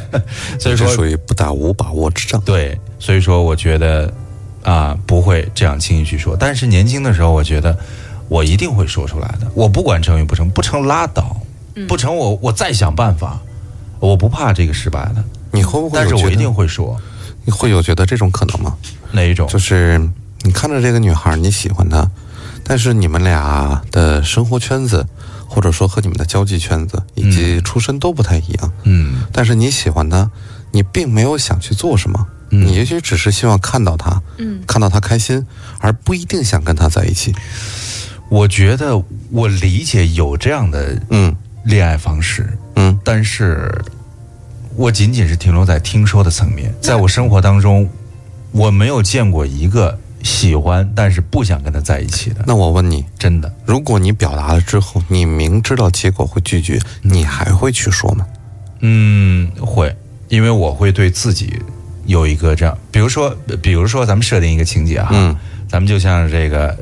[0.60, 2.40] 所以说这属于不打无把握之仗。
[2.42, 4.12] 对，所以说我觉得
[4.62, 7.76] 啊不会这样轻易去说，但是年轻的时候，我觉得
[8.28, 11.36] 我一定会说出来的，我不管成与不成，不成拉倒，
[11.88, 13.40] 不成我我再想办法，
[14.00, 15.98] 我不怕这个失败的，你会不会？
[15.98, 17.00] 但是我一定会说。
[17.46, 18.74] 你会有觉得这种可能吗？
[19.12, 19.98] 哪一种，就是
[20.40, 22.10] 你看着这个女孩，你喜欢她，
[22.64, 25.06] 但是你们俩的生活圈子，
[25.46, 28.72] 或者说和你们的交际圈子以及出身都不太一样。
[28.84, 29.26] 嗯。
[29.30, 30.30] 但是你喜欢她，
[30.72, 32.66] 你并没有想去做什么，嗯。
[32.66, 34.62] 你也许只是希望看到她，嗯。
[34.66, 35.46] 看到她开心，
[35.80, 37.34] 而不一定想跟她在一起。
[38.34, 41.32] 我觉得我理解有这样的嗯。
[41.66, 42.98] 恋爱方式，嗯。
[43.04, 43.72] 但是
[44.74, 47.88] 我仅仅是停留在听说的层面，在我生活当中，
[48.50, 53.54] 我没有见过一个喜欢但是不想跟他在一起的，那我问你，真的。
[53.64, 58.26] 如果你表达了之后，你明知道结果会拒绝，你还会去说吗？
[58.80, 59.96] 嗯，会，
[60.28, 61.62] 因为我会对自己
[62.04, 65.36] 有一个这样，比如说，比如说咱们设定一个情节哈，嗯。
[65.66, 66.76] 咱们就像这个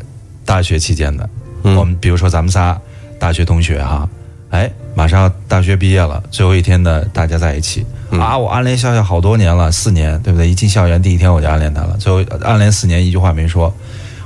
[0.45, 1.29] 大学期间的，
[1.63, 1.77] 嗯。
[1.77, 2.81] 我们比如说咱们仨
[3.19, 4.09] 大学同学哈，
[4.51, 8.21] 哎，马上要大学毕业了，最后一天呢，大家在一起、嗯。
[8.21, 10.49] 啊，我暗恋笑笑好多年了，四年，对不对？
[10.49, 13.73] 一进校园第一天我就暗恋他了，最后暗恋四年一句话没说，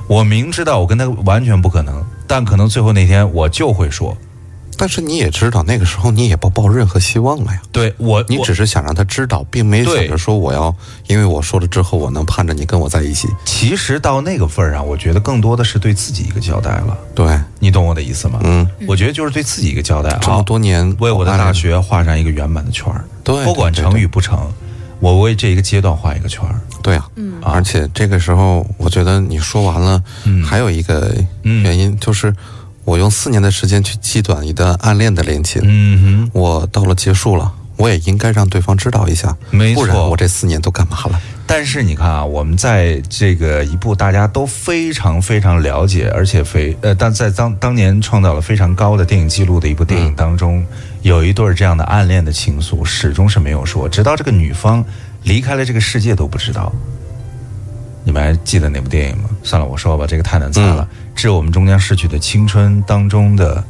[0.07, 4.17] 我明知道我跟他完全不可能，但可能最后那天我就会说，
[4.77, 7.61] 但是你也知道，那个时候你也不抱任何希望了呀。
[7.71, 10.73] 对我，你只是想让他知道，并没想着说我要，
[11.07, 13.27] 因为我说了之后，我能盼着你跟我在一起。
[13.43, 18.39] 其实到那个份儿上，我觉得更多的是对自己一个交代了，对，你懂我的意思吗？
[18.43, 20.09] 嗯，我觉得就是对自己一个交代。
[20.21, 24.39] 这么好多年为我的大学画上一个圆满的圈儿，对不管成与不成，
[24.99, 26.59] 我为这一个阶段画一个圈儿。
[26.83, 31.13] 对呀、嗯啊而且这个时候，我觉得你说完了，嗯还有一个
[31.43, 32.33] 嗯原因、就是，
[32.87, 41.19] 我用四年的时间去积短一段暗恋的恋情，嗯哼我到了结束了，我也应该让对方知道一下，没错不然我这四年都干嘛了？
[41.45, 50.65] 但是你看啊，我们在这个一部大家都非常非常了解，而且非呃，但在当当年创造了非常高的电影记录的一部电影当中，
[51.01, 54.81] 有一对儿这样的暗恋的情愫，始终是没有说，直到这个女方
[55.23, 56.71] 离开了这个世界都不知道。
[58.07, 59.29] 你们还记得那部电影吗？
[59.43, 60.87] 算了，我说吧，这个太难猜了。
[61.13, 63.61] 致我们终将逝去的青春当中的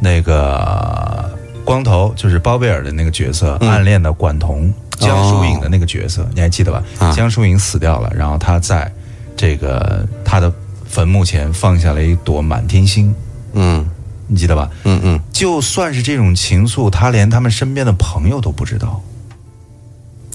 [0.00, 6.82] 那个光头，就是包贝尔的那个角色，嗯暗恋的管彤江疏影的那个角色，你还记得吧？
[7.00, 8.90] 啊江疏影死掉了，然后他在
[9.36, 10.50] 这个他的
[10.88, 13.14] 坟墓前放下了一朵满天星，
[13.52, 13.86] 嗯
[14.26, 14.70] 你记得吧？
[14.84, 19.02] 嗯嗯，就算是这种情愫，他连他们身边的朋友都不知道。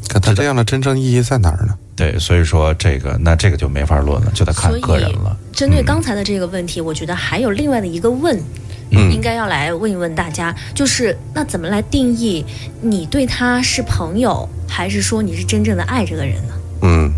[0.07, 1.75] 可他这样的真正意义在哪儿呢？
[1.97, 5.35] 对，所以说这个那这个就没法论了，就得看个人了。
[5.51, 8.39] 针对刚才的这个问题，我觉得还有另外的一个问，
[8.91, 12.45] 嗯应该要来问一问大家，就是那怎么来定义
[12.81, 16.53] 你对他是朋友，还是说你是真正的爱这个人呢？
[16.83, 17.11] 嗯，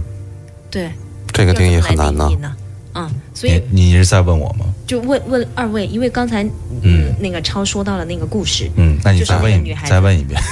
[0.72, 0.90] 对，
[1.34, 2.56] 这个定义很难呢？
[2.96, 4.66] 嗯，所以你你是在问我吗？
[4.86, 6.44] 就问问二位，因为刚才
[6.82, 10.38] 嗯那个超说到了那个故事，嗯，那你就是再问再问一遍。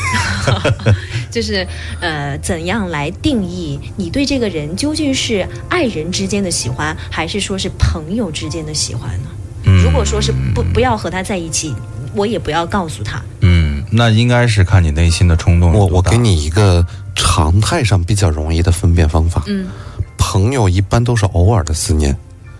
[1.30, 1.68] 就是
[2.00, 9.30] 呃，怎样来定义你对这个人究竟是爱人之间的喜欢，还是说是朋友之间的喜欢呢？
[9.66, 11.76] 嗯如果说是不不要和他在一起，
[12.16, 13.22] 我也不要告诉他。
[13.42, 19.44] 嗯，那应该是看你内心的冲动我我给你一个常态上比较容易的分辨方法。
[19.48, 19.68] 嗯
[20.20, 22.16] 朋友一般都是偶尔的思念，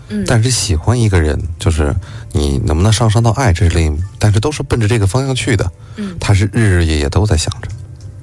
[0.08, 1.94] 嗯，但是喜欢一个人，就是
[2.32, 5.70] 你能不能上升到爱，这是另，但是都是奔着这个方向去的。
[5.96, 7.68] 嗯他是日日夜夜都在想着。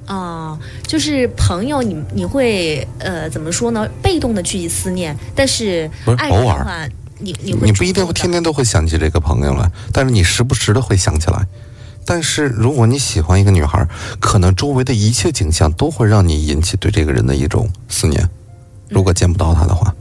[0.06, 3.88] 哦，就是朋友你，你会呃怎么说呢？
[4.02, 11.44] 被动的去思念，但是不是爱人偶尔的话，你你不一定会天天都会想起这个朋友来，但是你时不时的会想起来。
[12.04, 13.84] 但是如果你喜欢一个女孩，
[14.20, 18.30] 可能周围的一切景象都会让你引起对这个人的一种思念。
[18.88, 19.92] 如果见不到她的话，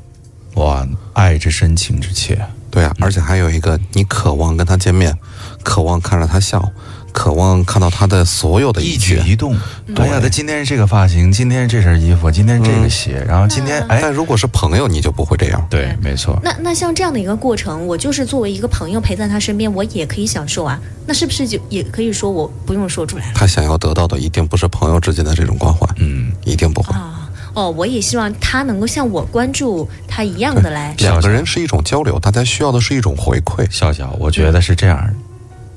[0.55, 2.39] 哇，爱之深，情之切。
[2.71, 5.17] 对啊，而且还有一个，你渴望跟他见面，
[5.63, 6.69] 渴望看着他笑，
[7.13, 8.97] 渴望看到他的所有的一一。
[8.97, 9.57] 举一动，
[9.95, 15.67] 对呀，他今天是这个发型，今天是这身衣服，今天是这个鞋，然后今天哎，但如果是朋友，你就不会这样。
[15.69, 20.77] 对，没错，那那像这样的一个过程，我就是作为一个朋友陪在他身边，我也可以享受啊。
[21.07, 26.93] 那是不是就也可以说我不用说出来了他想要得到的一定不是朋友之间的这种关怀，嗯，一定不会。
[26.93, 27.14] 啊？
[27.55, 30.93] 哦，我也希望他能够像我关注他一样的来。
[30.99, 33.65] 两个人是一种交流，大家需要的是一种回馈。
[33.71, 35.09] 笑笑，我觉得是这样。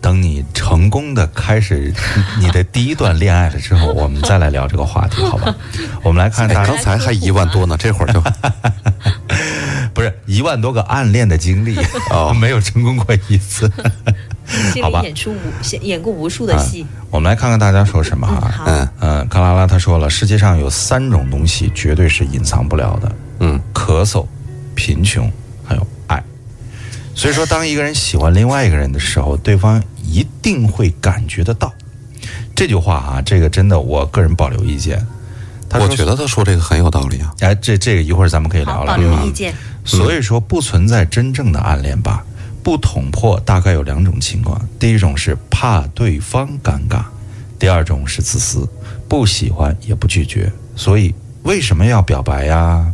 [0.00, 1.92] 等你成功的开始
[2.38, 5.54] 你的第一段恋爱了之后，我们再来聊这个话题，好吧？
[6.04, 8.22] 我们来看哎，大家刚才还一万多呢，这会儿就
[9.92, 11.76] 不是一万多个暗恋的经历，
[12.10, 13.70] 哦， 没有成功过一次。
[14.72, 15.36] 心好吧里演出无
[15.72, 16.86] 演演过无数的戏。
[17.10, 18.64] 我们来看看大家说什么哈。
[18.66, 24.26] 嗯嗯，克拉拉他说了，世界上有三种东西绝对是隐藏不了的，嗯，咳嗽、
[24.74, 25.30] 贫穷，
[25.64, 26.22] 还有爱。
[27.14, 31.72] 所以说，当一个人喜欢另外一个人的时候，对方一定会感觉得到。
[32.54, 35.04] 这句话啊，这个真的，我个人保留意见。
[35.68, 37.34] 他说我觉得他说这个很有道理啊。
[37.40, 38.94] 哎，这这个一会儿咱们可以聊好，聊。
[38.94, 39.52] 保留啊意见。
[39.84, 42.24] 所以说，不存在真正的暗恋吧？
[42.62, 47.02] 不捅破大概有两种情况：第一种是怕对方尴尬，
[47.58, 48.68] 第二种是自私，
[49.08, 50.52] 不喜欢也不拒绝。
[50.76, 52.92] 所以为什么要表白呀？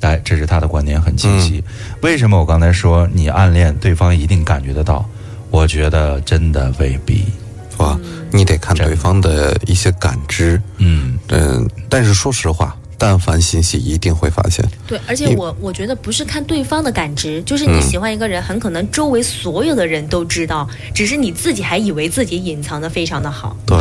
[0.00, 1.62] 哎，这是他的观点很清晰。
[2.02, 5.04] 为什么我刚才说你暗恋对方一定感觉得到？
[5.50, 7.24] 我觉得真的未必。
[7.70, 7.98] 是吧？
[8.30, 14.64] 你得看对方的一些感知，嗯，嗯，但是说实话，但凡心细，一定会发现。
[14.86, 23.56] 对，而且我我觉得不是看对方的感知，就是你喜欢一个人，很可能周围所有的人都知道，只是你自己还以为自己隐藏的非常的好。
[23.66, 23.76] 对，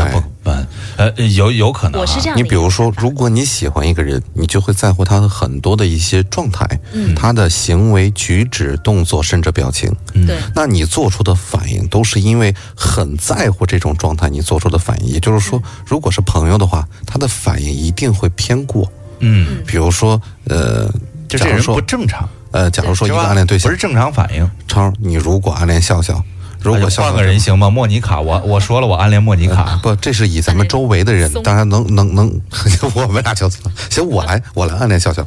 [0.46, 0.66] 嗯，
[0.98, 2.02] 呃，有有可能、啊。
[2.02, 9.94] 我是这样你比如说如果你喜欢一个人，你就会在乎他的很多的一些状态，嗯他的行为举止、动作，甚至表情。
[10.28, 15.14] 对那你做出的反应都是因为很在乎这种状态，你做出的反应。
[15.14, 18.92] 也就是说，如果是朋友的话，他的反应一定会偏过。
[19.26, 20.86] 嗯，比如说，呃，
[21.30, 24.50] 就这人假如说不正常，呃，假如说一个暗恋对象不是，正常反应。
[24.68, 26.22] 超，你如果暗恋笑笑，
[26.62, 27.70] 如哎果笑笑换个人行吗？
[27.70, 29.80] 莫妮卡，我我说了，我暗恋莫妮卡。
[29.82, 32.42] 不，这是以咱们周围的人，当然能能能，
[32.94, 33.50] 我们俩就
[33.90, 35.26] 行，我来我来暗恋笑笑。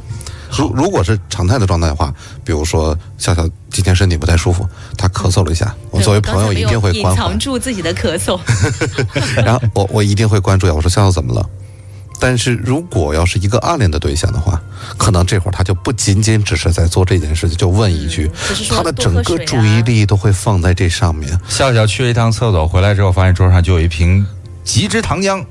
[0.49, 2.13] 如如果是常态的状态的话，
[2.45, 4.65] 比如说笑笑今天身体不太舒服，
[4.97, 8.39] 他咳嗽了一下，我作为朋友一定会关怀隐藏，住自己的咳嗽。
[9.43, 10.73] 然后我我一定会关注呀。
[10.73, 11.49] 我说笑笑怎么了？
[12.19, 14.61] 但是如果要是一个暗恋的对象的话，
[14.97, 18.29] 可能这会儿他就不仅仅只是在做这件事情，就问一句，
[18.69, 21.39] 他的整个注意力都会放在这上面。
[21.47, 24.25] 笑笑去了一趟厕所，回来之后发现桌上就有一瓶
[24.67, 25.41] 极之糖浆，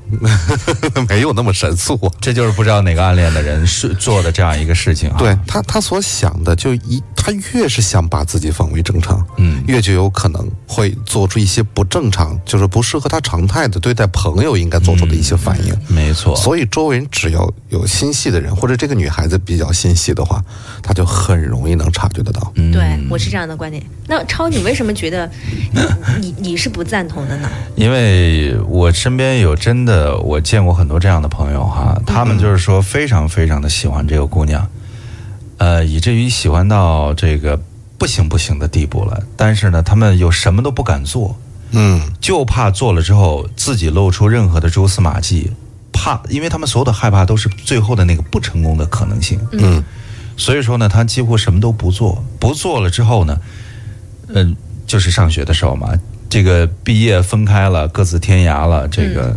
[1.08, 2.12] 没有那么神速啊。
[2.20, 5.16] 这就是不知道哪个暗恋的人是做的这样一个事情啊。
[5.18, 15.74] 对他，他所想的就一，他越是想把自己放为正常，嗯越就有可能会做出一些不正常，就是不适合他常态的对待朋友应该做出的一些反应。
[15.88, 16.36] 没错。
[16.36, 20.44] 所以周围人只要有心细的人，或者这个女孩子比较心细的话，
[20.82, 22.52] 她就很容易能察觉得到。
[22.56, 23.82] 嗯对，我是这样的观点。
[24.06, 25.28] 那超，你为什么觉得
[25.72, 25.80] 你
[26.20, 27.48] 你你是不赞同的呢？
[27.76, 34.68] 因为我身边有真的，我见过很多这样的朋友哈，他们就是说非常非常的喜欢这个姑娘，
[35.58, 37.56] 呃，以至于喜欢到这个
[37.98, 39.22] 不行不行的地步了。
[39.36, 41.36] 但是呢，他们又什么都不敢做，
[41.70, 45.52] 嗯，就怕做了之后自己露出任何的蛛丝马迹，
[45.92, 49.38] 怕，因为他们所有的害怕都是最后的那个不成功的可能性。
[49.52, 49.84] 嗯，
[50.36, 53.38] 所以说呢，他几乎什么都不做，不做了之后呢，
[54.34, 55.92] 嗯、就是上学的时候嘛，
[56.28, 59.36] 这个毕业分开了，各自天涯了，这个、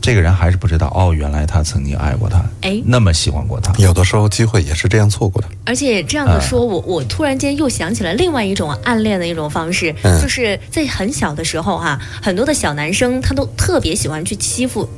[0.00, 3.72] 这个人还是不知道哦，原来他曾经爱过他，哎那么喜欢过他。
[3.78, 5.48] 有的时候机会也是这样错过的。
[5.64, 14.88] 而且这样的说，我我突然间又想起了另外一种暗恋的一种方式，嗯就是在很小的时候哈、很多的小男生他都特别喜欢去欺负。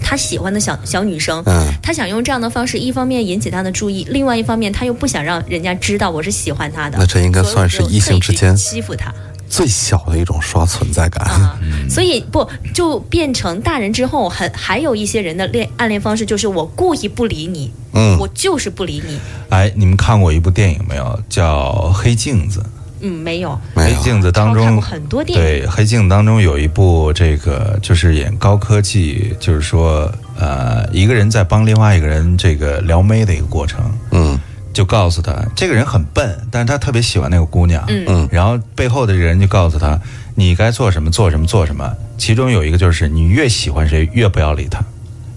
[0.00, 6.98] 他喜欢的小小女生，嗯他想用这样的方式，一方面引起他的注意，另外一方面他又不想让人家知道我是喜欢他的。
[6.98, 9.14] 那这应该算是异性之间欺负他。
[9.48, 11.24] 最小的一种刷存在感。
[11.26, 19.18] 啊，所以不就变成大人之后，很还有一些人的恋暗恋方式，就是我故意不理你，嗯我就是不理你，
[19.50, 21.20] 哎，你们看过一部电影没有？
[21.28, 22.60] 叫《黑镜子》。
[23.00, 34.40] 嗯，没有，黑镜子当中很多电影对，黑镜当中有一部这个就是演高科技，就是说呃，一个人在帮另外一个人这个撩妹的一个过程，嗯
[34.76, 38.04] 就告诉他这个人很笨，但是他特别喜欢那个姑娘，嗯。
[38.06, 38.28] 嗯。
[38.30, 39.98] 然后背后的人就告诉他
[40.34, 44.84] 你该做什么做什么做什么，其中有一个就是你越喜欢谁越不要理他，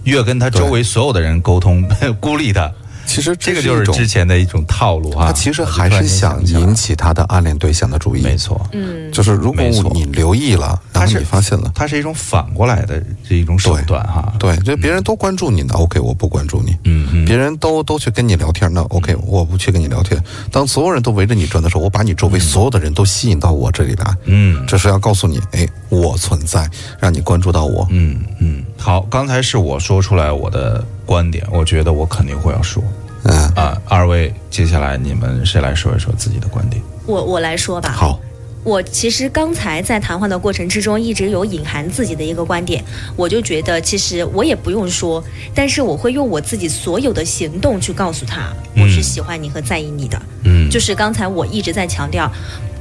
[0.04, 1.88] 越跟他周围所有的人沟通，
[2.20, 2.70] 孤立他，
[3.10, 5.28] 其实这个就是之前的一种套路啊。
[5.28, 8.22] 他其实还是想引起他的暗恋对象的注意。
[8.22, 14.34] 没错，嗯，就是如果你留意了，然后他是你发现了，它是一种反过来的这一种手段哈。
[14.38, 16.78] 对，就别人都关注你呢，OK，我不关注你。
[16.84, 20.22] 嗯嗯别人都都去跟你聊天，那 OK，我不去跟你聊天。
[20.52, 27.88] 当所有人都围着你转的时候，我把你周围所有的人都吸引到我这里来，嗯这是要告诉你，哎，我存在，让你关注到我。
[27.90, 32.84] 嗯嗯，好，刚才是我说出来我的观点，我觉得我肯定会要说
[33.24, 33.76] 嗯，啊。
[33.88, 36.80] 二位，接下来你们谁来说一说自己的观点？
[37.08, 38.20] 我我来说吧，好，
[38.64, 42.84] 我其实刚才在谈话的过程之中，一直有隐含自己的一个观点，
[43.16, 45.24] 我就觉得其实我也不用说，
[45.56, 50.22] 但是我会用我自己所有的行动去告诉他，我是喜欢你和在意你的。
[50.44, 52.32] 嗯就是刚才我一直在强调，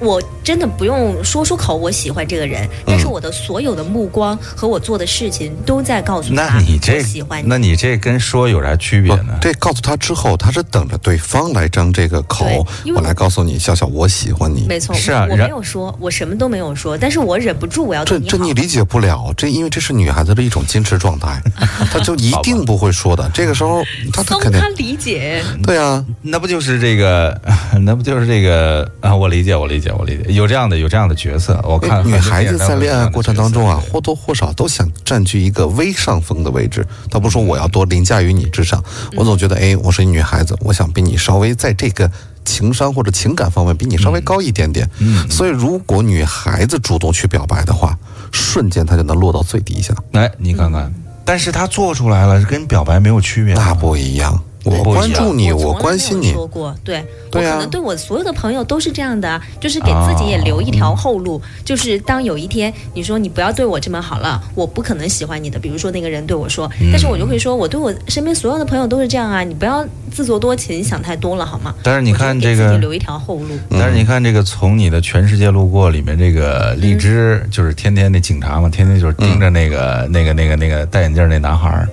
[0.01, 7.49] 我真的不用说出口我喜欢这个人，但是我的所有的目光和我做的事情都在告诉他，那你这喜欢你。
[7.49, 12.46] 那你这跟说有啥区别不呢？，这告诉他之后，他是等着对方来张这个口
[12.94, 14.66] 我来告诉你，笑笑，我喜欢你。
[14.68, 18.26] 没错，是啊我没有说，我什么都没有说，但是我忍不住我要对你。
[18.26, 21.42] 这这你理解不了，这因为这是女孩子的一种矜持状态，
[21.90, 23.28] 她就一定不会说的。
[23.34, 23.82] 这个时候，
[24.12, 27.38] 她她松肯定他理解，对啊，那不就是这个？
[27.82, 29.14] 那不就是这个啊？
[29.14, 31.61] 我理解，我理解，我理解，有这样的有这样的角色。
[31.64, 36.86] 我看哎女孩子在恋爱过程当中啊，或多或少都想占据一个微上风的位置。
[37.11, 38.82] 她不说我要多凌驾于你之上，
[39.16, 42.11] 我总觉得，哎，我是一女孩子，我想比你稍微在这个
[42.45, 44.89] 情商或者情感方面比你稍微高一点点。
[44.99, 47.97] 嗯所以如果女孩子主动去表白的话，
[48.32, 49.95] 瞬间她就能落到最低下。
[50.12, 50.93] 来，你看看，
[51.24, 53.64] 但是她做出来了，跟表白没有区别啊。
[53.66, 56.35] 那不一样，我关注你，我我从来关心你没有。
[56.35, 65.59] 说过，对，对啊我可能对我所有的朋友都是这样的啊，就是给自己也留一条后路，就是当有一天你说你不要对我这么好了，我不可能喜欢你的。
[65.59, 71.75] 比如说那个人对我说，但是我就会说，我对我身边所有的朋友都是这样啊，你不要自作多情，想太多了好吗？
[71.83, 73.59] 但是你看这个自己留一条后路。
[73.71, 81.89] 但是你看这个，从你的《全世界路过》里面，这个荔枝就是天天那警察嘛，天天就是盯着那个、那个、那个、那个戴眼镜那男孩儿，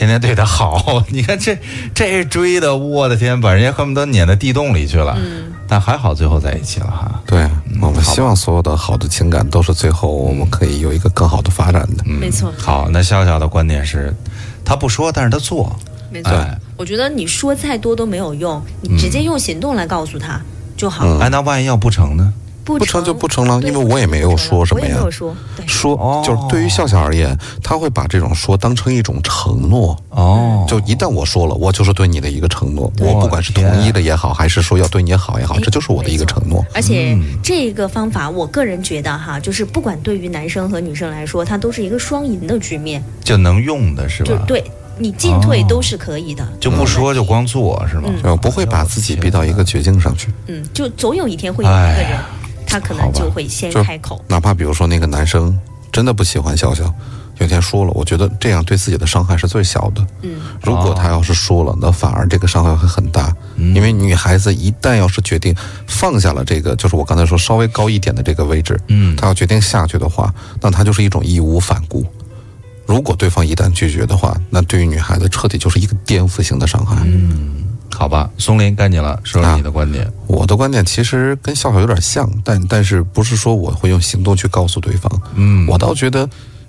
[0.00, 1.04] 天天对他好。
[1.12, 1.58] 你看这
[1.94, 5.14] 这追的，我的天，把人家恨不得撵到地洞里去了。
[5.18, 7.20] 嗯，但还好最后在一起了哈。
[7.26, 7.46] 对，
[7.82, 12.02] 我们希望所有的好的情感都是最后我们可以有一个更好的发展的。
[12.06, 14.14] 嗯没错好，那笑笑的观点是，
[14.64, 15.78] 他不说，但是他做。
[16.10, 16.32] 没错。
[16.32, 20.40] 哎我觉得你说再多都没有用，你直接用行动来告诉他
[20.78, 21.04] 就好。
[21.04, 22.32] 了哎，那万一要不成呢？
[22.64, 25.10] 不不成就不成了，因为我也没有说什么呀没有。
[25.10, 25.34] 说，
[25.66, 29.96] 说哦就是对于笑笑而言，他会把这种说当成一种承诺。
[30.10, 32.92] 哦，就一旦我说了，我就是对你的一个承诺。
[33.00, 36.64] 我不管是同意的也好，还是说要对你好也好，哎这就是我的一个承诺。
[36.74, 44.30] 而且嗯这个方法，我个人觉得哈，就是不管对于男生和女生来说，它都是一个双赢的局面，就能用的是吧？
[44.30, 44.62] 就对
[44.98, 46.46] 你进退都是可以的。
[46.60, 48.04] 就不说就光做是吗？
[48.08, 50.28] 嗯就不会把自己逼到一个绝境上去。
[50.46, 52.20] 嗯，就总有一天会有一个人哎，
[52.70, 54.24] 他可能就会先开口。
[54.28, 55.58] 哪怕比如说那个男生
[55.90, 56.84] 真的不喜欢笑笑，
[57.38, 60.06] 有一天说了，我觉得这样对自己的伤害是最小的。
[60.22, 65.54] 嗯，如果他要是说了，那反而这个伤害会很大，因为女孩子一旦要是决定
[65.86, 72.06] 放下了这个，就是我刚才说稍微高一点的这个位置，嗯她要决定下去的话，那她就是一种义无反顾。
[72.86, 76.96] 如果对方一旦拒绝的话，那对于女孩子彻底就是一个颠覆性的伤害。
[78.00, 80.10] 好吧，松林该你了，说说你的观点。
[80.26, 86.26] 我的观点其实跟笑笑有点像，但但是不是说我会用行动去告诉对方，嗯我倒觉得，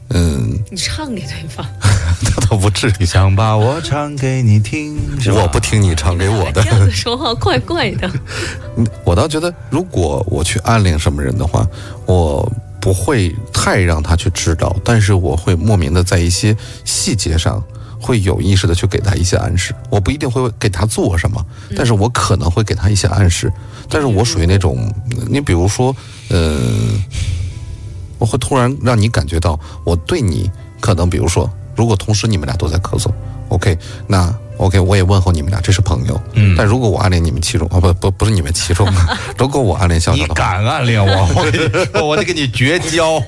[0.09, 1.65] 嗯，你唱给对方，
[2.21, 3.05] 那倒不至于。
[3.05, 4.99] 想 把我唱给你听，
[5.33, 8.11] 我不听你唱给我的这，样子说话怪怪的。
[9.05, 11.65] 我倒觉得，如果我去暗恋什么人的话，
[12.05, 12.51] 我
[12.81, 16.53] 不会太让他去知道，但是我会莫名的在一些
[16.83, 17.63] 细节上。
[18.01, 21.45] 会有意识的去给他一些暗示，我不一定会给他做什么，
[21.75, 23.51] 但是我可能会给他一些暗示。
[23.89, 24.91] 但是我属于那种，
[25.29, 25.95] 你比如说，
[26.29, 26.99] 嗯、
[28.17, 30.49] 我会突然让你感觉到我对你
[30.79, 33.11] 可能，比如说，如如果同时你们俩都在咳嗽
[33.49, 33.75] ，OK，
[34.05, 36.21] 那 OK，我也问候你们俩，这是朋友。
[36.33, 38.87] 嗯，但如果我暗恋你们其中，啊不不不是你们其中，
[39.35, 41.57] 如果我暗恋笑你笑的话，敢暗恋我，我跟你
[41.91, 43.19] 说，我得跟你绝交。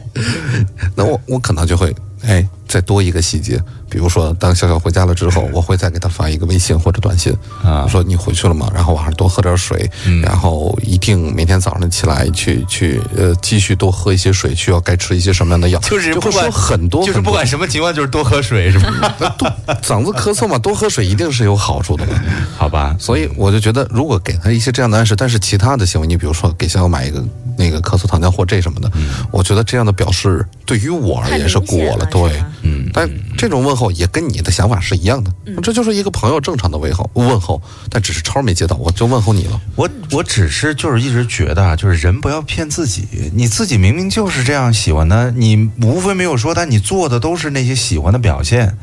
[0.95, 7.31] 那我我可能就会哎再多一个细节，比如说当笑笑回家了之后，我会再给他发一个微信或者短信，
[7.63, 7.83] 啊。
[7.83, 8.67] 我说你回去了吗？
[8.73, 9.87] 然后晚上多喝点水，
[10.23, 19.35] 然后一定每天早上起来去去呃继续多喝一些水，需要该吃一些什么样的药，就是不管很多，就是不管什么情况，就是多喝水，是吧？
[19.83, 22.19] 嗓子咳嗽嘛，多喝水一定是有好处的嘛。
[22.57, 27.23] 好吧，所以我就觉得，如果给他一些这样的暗示，但是其他的行为，你比如说给小小买一个
[27.55, 28.91] 那个咳嗽糖浆或这什么的，
[29.29, 48.77] 我觉得这样的表示对于我而言是过了，对嗯，但这种问候也跟你的想法是一样的，这就是一个朋友正常的问候问候，但只是超没接到，我就问候你了，我我只是就是一直觉得啊，就是人不要骗自己，你自己明明就是这样喜欢他，你无非没有说，但你做的都是那些喜欢的表现，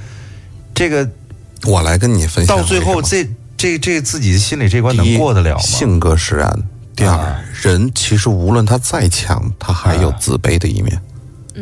[0.74, 1.08] 这个
[1.64, 3.26] 我来跟你分享到最后这
[3.56, 5.62] 这这自己心里这关能过得了吗？
[5.62, 6.62] 性格使然，
[6.94, 7.40] 第二，啊。
[7.62, 11.00] 人其实无论他再强，他还有自卑的一面。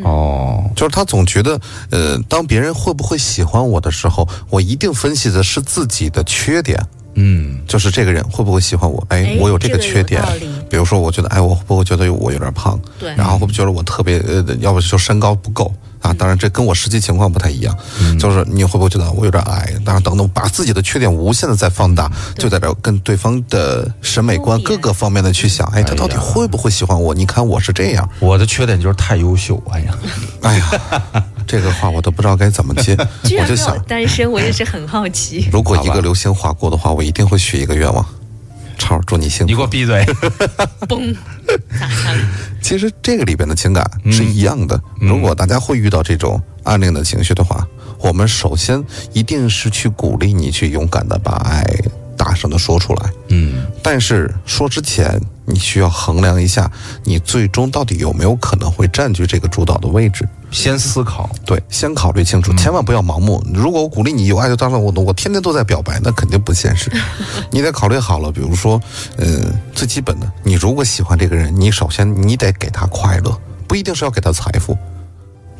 [0.02, 1.60] 哦，就是他总觉得，
[1.90, 6.78] 呃，当别人会不会喜欢我的时候，我一定分析的是自己的缺点，
[7.14, 7.60] 嗯。
[7.66, 9.04] 就是这个人会不会喜欢我？
[9.10, 10.22] 哎哎，我有这个缺点。
[10.70, 12.80] 比如说，我觉得，哎，我会不会觉得我有点胖？
[12.98, 13.14] 对。
[13.14, 15.72] 然后会不会觉得我特别，呃，要不就身高不够
[16.08, 16.14] 啊？
[16.18, 17.76] 当然，这跟我实际情况不太一样，
[18.18, 19.72] 就是你会不会觉得我有点矮？
[19.84, 27.14] 当然，等等，把自己的缺点无限的再放大，就在这跟对方的审美观各个方面的去想，哎，他到底会不会喜欢我？
[27.14, 29.98] 你看我是这样，我的缺点就是太优秀，哎呀，
[30.42, 32.96] 哎呀，这个话我都不知道该怎么接，
[33.40, 35.48] 我就想，单身，我也是很好奇。
[35.52, 38.04] 如果一个流星划过的话，我一定会许一个愿望。
[38.78, 39.44] 超，祝你幸福。
[39.46, 40.04] 你给我闭嘴！
[40.88, 41.14] 嘣，
[41.78, 42.16] 砸墙。
[42.62, 44.80] 其实这个里边的情感是一样的。
[45.00, 47.66] 如果大家会遇到这种暗恋的情绪的话，
[47.98, 51.64] 我们首先一定是去鼓励你去勇敢的把爱
[52.16, 53.10] 大声的说出来。
[53.28, 56.70] 嗯，但是说之前，你需要衡量一下，
[57.02, 60.28] 你最终到底有没有可能会占据这个主导的位置。
[60.50, 63.42] 先思考，对，先考虑清楚，千万不要盲目。
[63.52, 66.90] 如果我鼓励你有爱就当了我我天天都在表白，那肯定不现实。
[67.50, 68.80] 你得考虑好了，比如说，
[69.16, 69.26] 呃，
[69.74, 74.76] 最基本的，你如果喜欢这个人，你首先你得给他快乐，不一定是要给他财富。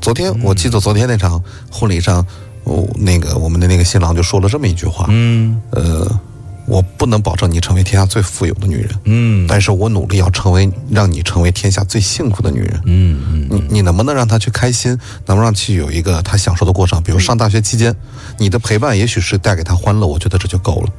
[0.01, 2.25] 昨天我记得昨天那场婚礼上，
[2.65, 6.21] 哦，那个我们的那个新郎就说了这么一句话，嗯呃，
[6.69, 12.81] 我不能保证你成为天下最富有的女人，嗯但是我努力要成为让你成为天下最幸福的女人。
[12.85, 14.91] 嗯嗯，你你能不能让她去开心？
[15.27, 17.03] 能不能让去有一个她享受的过程？
[17.03, 17.95] 比如上大学期间，
[18.39, 20.93] 你的陪伴也许是带给她欢乐，我觉得这就够了。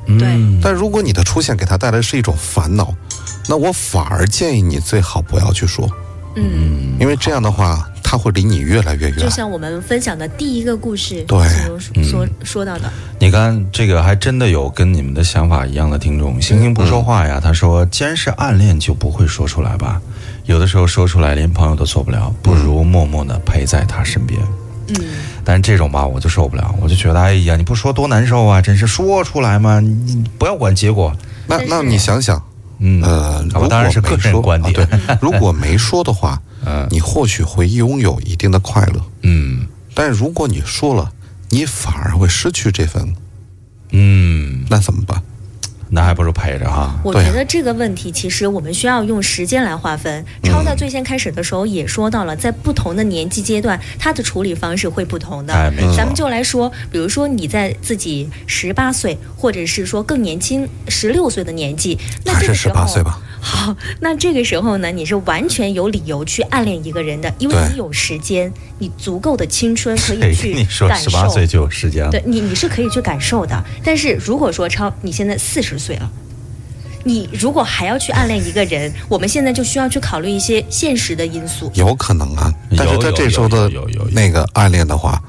[0.61, 2.93] 但如果你的出现给她带来的是一种烦恼，
[3.47, 5.88] 那我反而建议你最好不要去说，
[6.36, 9.30] 嗯，因为这样的话他会离你越来越远就。
[9.30, 17.39] 像我们分享的第一个故事，对其中说说到的，你看这个还真的有跟你们的想法一样的听众，星星不说话呀。
[17.39, 20.01] 他说，既然是暗恋，就不会说出来吧？
[20.45, 24.41] 有的时候说出来连朋友都做不了，不如默默的陪在他身边。
[24.88, 24.95] 嗯，
[25.43, 28.59] 但是这种吧，我就受不了，我就觉得，哎呀，你不说多难受啊！
[28.59, 31.15] 真是说出来嘛，你你不要管结果。
[31.45, 32.43] 那那你想想，
[32.80, 34.82] 嗯，呃，如果当然是个没说人观点。
[34.82, 39.01] 啊对，如果没说的话， 嗯你或许会拥有一定的快乐。
[39.23, 41.11] 嗯但如果你说了，
[41.49, 43.13] 你反而会失去这份，
[43.91, 45.21] 嗯，那怎么办？
[45.89, 46.81] 那还不如陪着哈。
[46.81, 50.23] 啊我觉得这个问题其实我们需要用时间来划分。
[50.43, 55.53] 超在最先开始的时候也说到了，在不同的年纪阶段，他的处理方式会不同的。
[55.53, 63.19] 哎没错咱们就来说，比如说你在自己十八岁，或者是说更年轻十六岁的年纪，那这个时候十八岁吧？
[63.49, 71.09] 好，那这个时候呢，你是完全有理由去暗恋一个人的，因为你有时间，你足够的青春 可以谁去跟你说感受。
[71.09, 72.11] 十八岁就有时间了？
[72.11, 73.63] 对你，你是可以去感受的。
[73.83, 76.11] 但是如果说超你现在四十岁了，
[77.05, 81.71] 你如果还要去暗恋一个人，我们现在就需要去考虑一些现实的因素。
[81.75, 83.71] 有可能啊，但是在这时候的
[84.11, 85.21] 那个暗恋的话，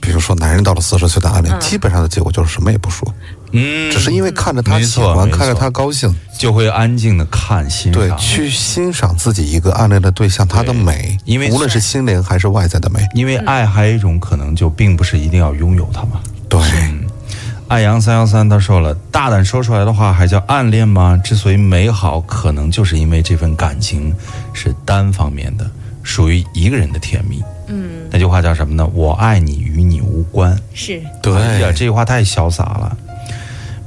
[0.00, 3.06] 比如说男人到了四十岁的暗恋，嗯基本上的结果就是什么也不说，
[3.52, 8.00] 嗯，只是因为看着他喜欢，看着他高兴，就会安静的看欣赏。
[8.00, 16.20] 对，去欣赏自己一个暗恋的对象他的美，因为无论是心灵还是外在的美，因为爱还有一种可能，就并不是一定要拥有它嘛。
[16.48, 16.60] 对，
[17.68, 21.20] 爱阳三幺三他说了，大胆说出来的话还叫暗恋吗？
[21.22, 24.14] 之所以美好，可能就是因为这份感情
[24.52, 25.68] 是单方面的，
[26.02, 27.42] 属于一个人的甜蜜。
[27.66, 28.88] 嗯，那句话叫什么呢？
[28.92, 30.56] 我爱你，与你无关。
[30.74, 32.96] 是对哎呀，这句话太潇洒了。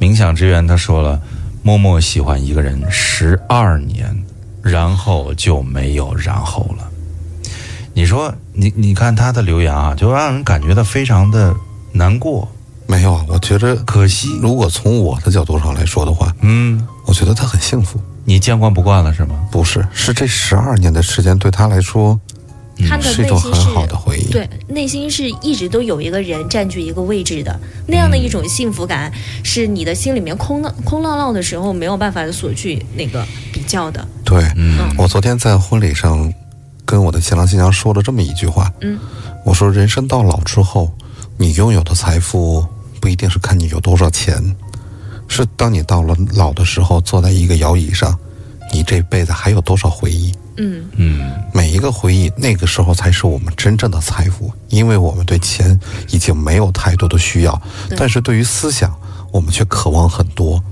[0.04, 1.18] 冥想之源他说了，
[1.62, 4.14] 默默喜欢一个人十二年，
[4.62, 6.92] 然后就没有然后了。
[7.94, 11.56] 你说，你你看他的留言啊，就让人感觉到非常的
[11.94, 12.46] 难过、
[12.86, 14.38] 没有啊，我觉得可惜。
[14.42, 17.98] 如果从我的角度上来说的话，嗯，我觉得他很幸福。
[18.26, 19.36] 你见惯不惯了是吗？
[19.50, 22.20] 不是，是这十二年的时间对他来说
[22.88, 24.32] 他的是一种很内心是好的回忆。
[24.32, 29.12] 对，内心是一直都有一个人占据一个位置的，那样的一种幸福感，
[29.44, 34.08] 是你的心里面空浪空落落的时候没有办法所去那个比较的。
[34.26, 36.34] 对，嗯我昨天在婚礼上
[36.86, 38.98] 跟我的新郎新娘说了这么一句话，嗯，
[39.46, 40.92] 我说人生到老之后，
[41.38, 42.66] 你拥有的财富
[43.00, 44.56] 不一定是看你有多少钱，
[45.28, 48.18] 是当你到了老的时候，坐在一个摇椅上，
[48.72, 50.34] 你这辈子还有多少回忆？
[50.58, 55.80] 嗯，嗯，每一个回忆，那个时候才是我们真正的财富，因为我们对钱
[56.10, 57.62] 已经没有太多的需要，
[57.98, 58.96] 但是对于思想，
[59.32, 60.64] 我们却渴望很多。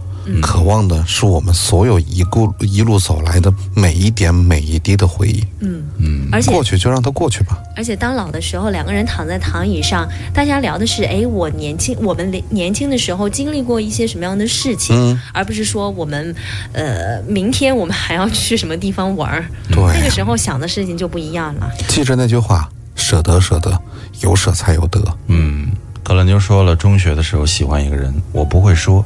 [0.42, 5.44] 渴望的是我们所有一路一路走来的每一点每一滴的回忆。
[5.60, 7.58] 嗯而且过去就让它过去吧。
[7.76, 16.34] 而且当老的时候，两个人躺在躺椅上，大家聊的是，哎，我年轻，我们年年轻的时候经历过一些什么样的事情，嗯而不是说我们，
[16.72, 19.46] 呃，明天我们还要去什么地方玩儿。
[19.70, 21.70] 对那个时候想的事情就不一样了。
[21.88, 23.78] 记着那句话：舍得，舍得，
[24.22, 25.02] 有舍才有得。
[25.28, 25.70] 嗯，
[26.04, 29.04] 可乐妞说了，中学的时候喜欢一个人，我不会说。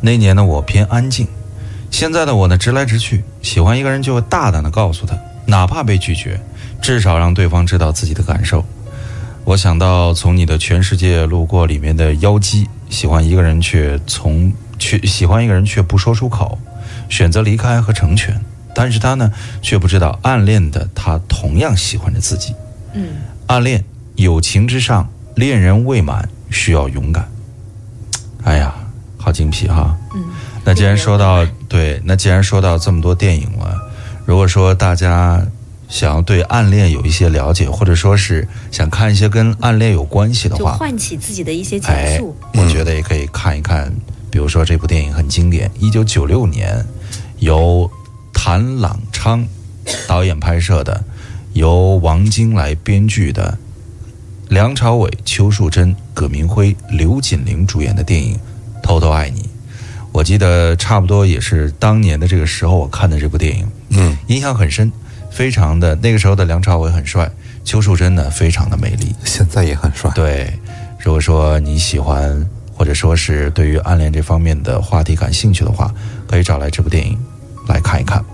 [0.00, 1.26] 那年的我偏安静，
[1.90, 6.40] 现在的我呢直来直去，喜欢一个人就会大胆的告诉他，哪怕被拒绝，
[6.80, 8.64] 至少让对方知道自己的感受。
[9.44, 16.58] 我想到从你的全世界路过里面的妖姬，喜欢一个人却从却喜欢一个人却不说出口，
[17.08, 18.38] 选择离开和成全，
[18.74, 19.32] 但是他呢
[19.62, 22.54] 却不知道暗恋的他同样喜欢着自己。
[22.92, 23.08] 嗯，
[23.46, 23.82] 暗恋，
[24.16, 27.28] 友情之上，恋人未满，需要勇敢。
[28.44, 28.74] 哎呀，
[29.28, 29.94] 好精辟哈！
[30.14, 30.24] 嗯，
[30.64, 33.78] 那既然说到对，那既然说到这么多电影了，
[34.24, 35.46] 如果说大家
[35.86, 43.92] 想要对暗恋有一些了解，或者说是想看一些跟暗恋有关系的就话，唤起自己的一些情哎愫。，我觉得也可以看一看，
[44.30, 46.82] 比如说这部电影很经典，一九九六年
[47.40, 47.90] 由
[48.32, 49.46] 谭朗昌
[50.06, 51.04] 导演拍摄的，
[51.52, 53.58] 由王晶来编剧的，
[54.48, 58.34] 梁朝伟、邱淑贞、葛明辉、刘锦玲主演的电影
[58.88, 59.42] 《偷偷爱你》。
[60.12, 64.90] 我记得差不多也是当年的这个时候我看的这部电影，嗯，印象很深，
[65.30, 67.30] 非常的那个时候的梁朝伟很帅，
[67.66, 69.14] 邱淑贞呢非常的美丽。
[69.24, 70.10] 现在也很帅。
[70.14, 70.50] 对，
[70.98, 75.94] 如果说你喜欢，或者说是对于暗恋这方面的话题感兴趣的话，
[76.26, 77.18] 可以找来这部电影
[77.68, 78.24] 来看一看。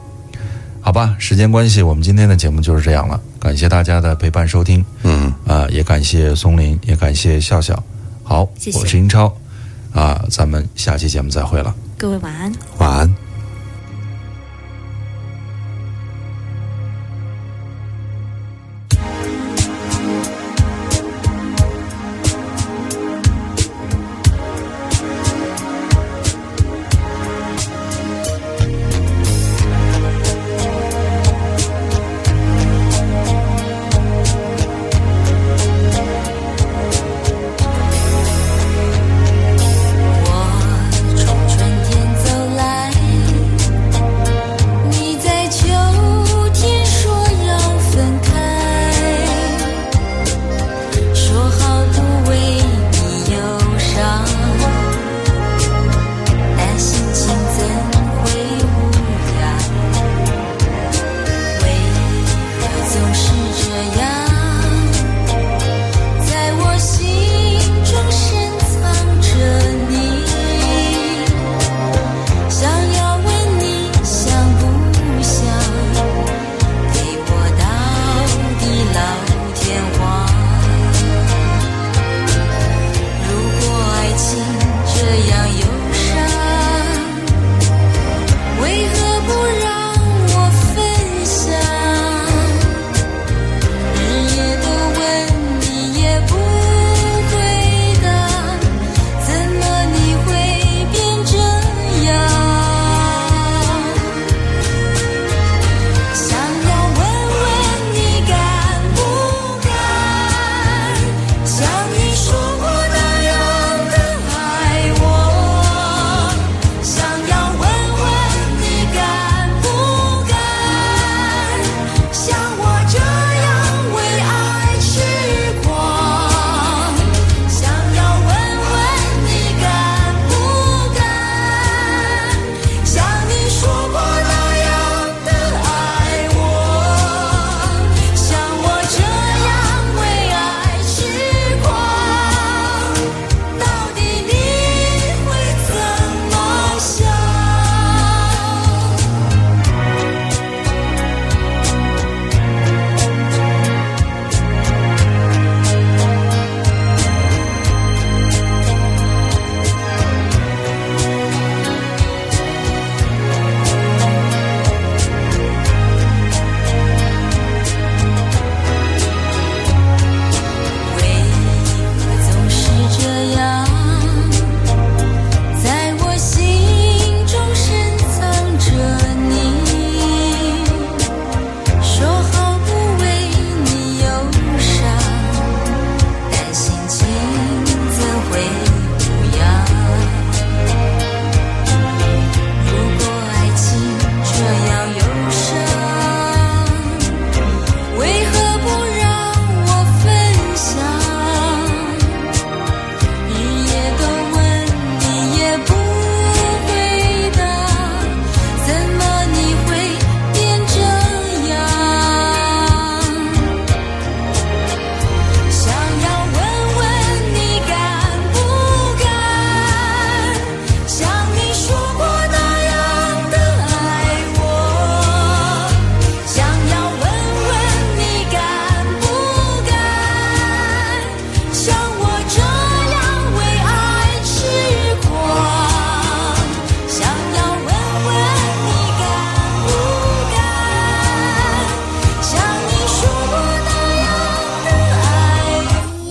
[0.80, 3.20] 好吧，时间关系，我们今天的节目就是这样了。
[3.40, 7.82] 感谢大家的陪伴收听，嗯，啊、也感谢松林，也感谢笑笑。
[8.22, 9.34] 好，谢谢我是英超，
[9.94, 11.72] 啊、咱们下期节目再会了。
[11.96, 12.52] 各位晚安。
[12.78, 13.14] 晚安。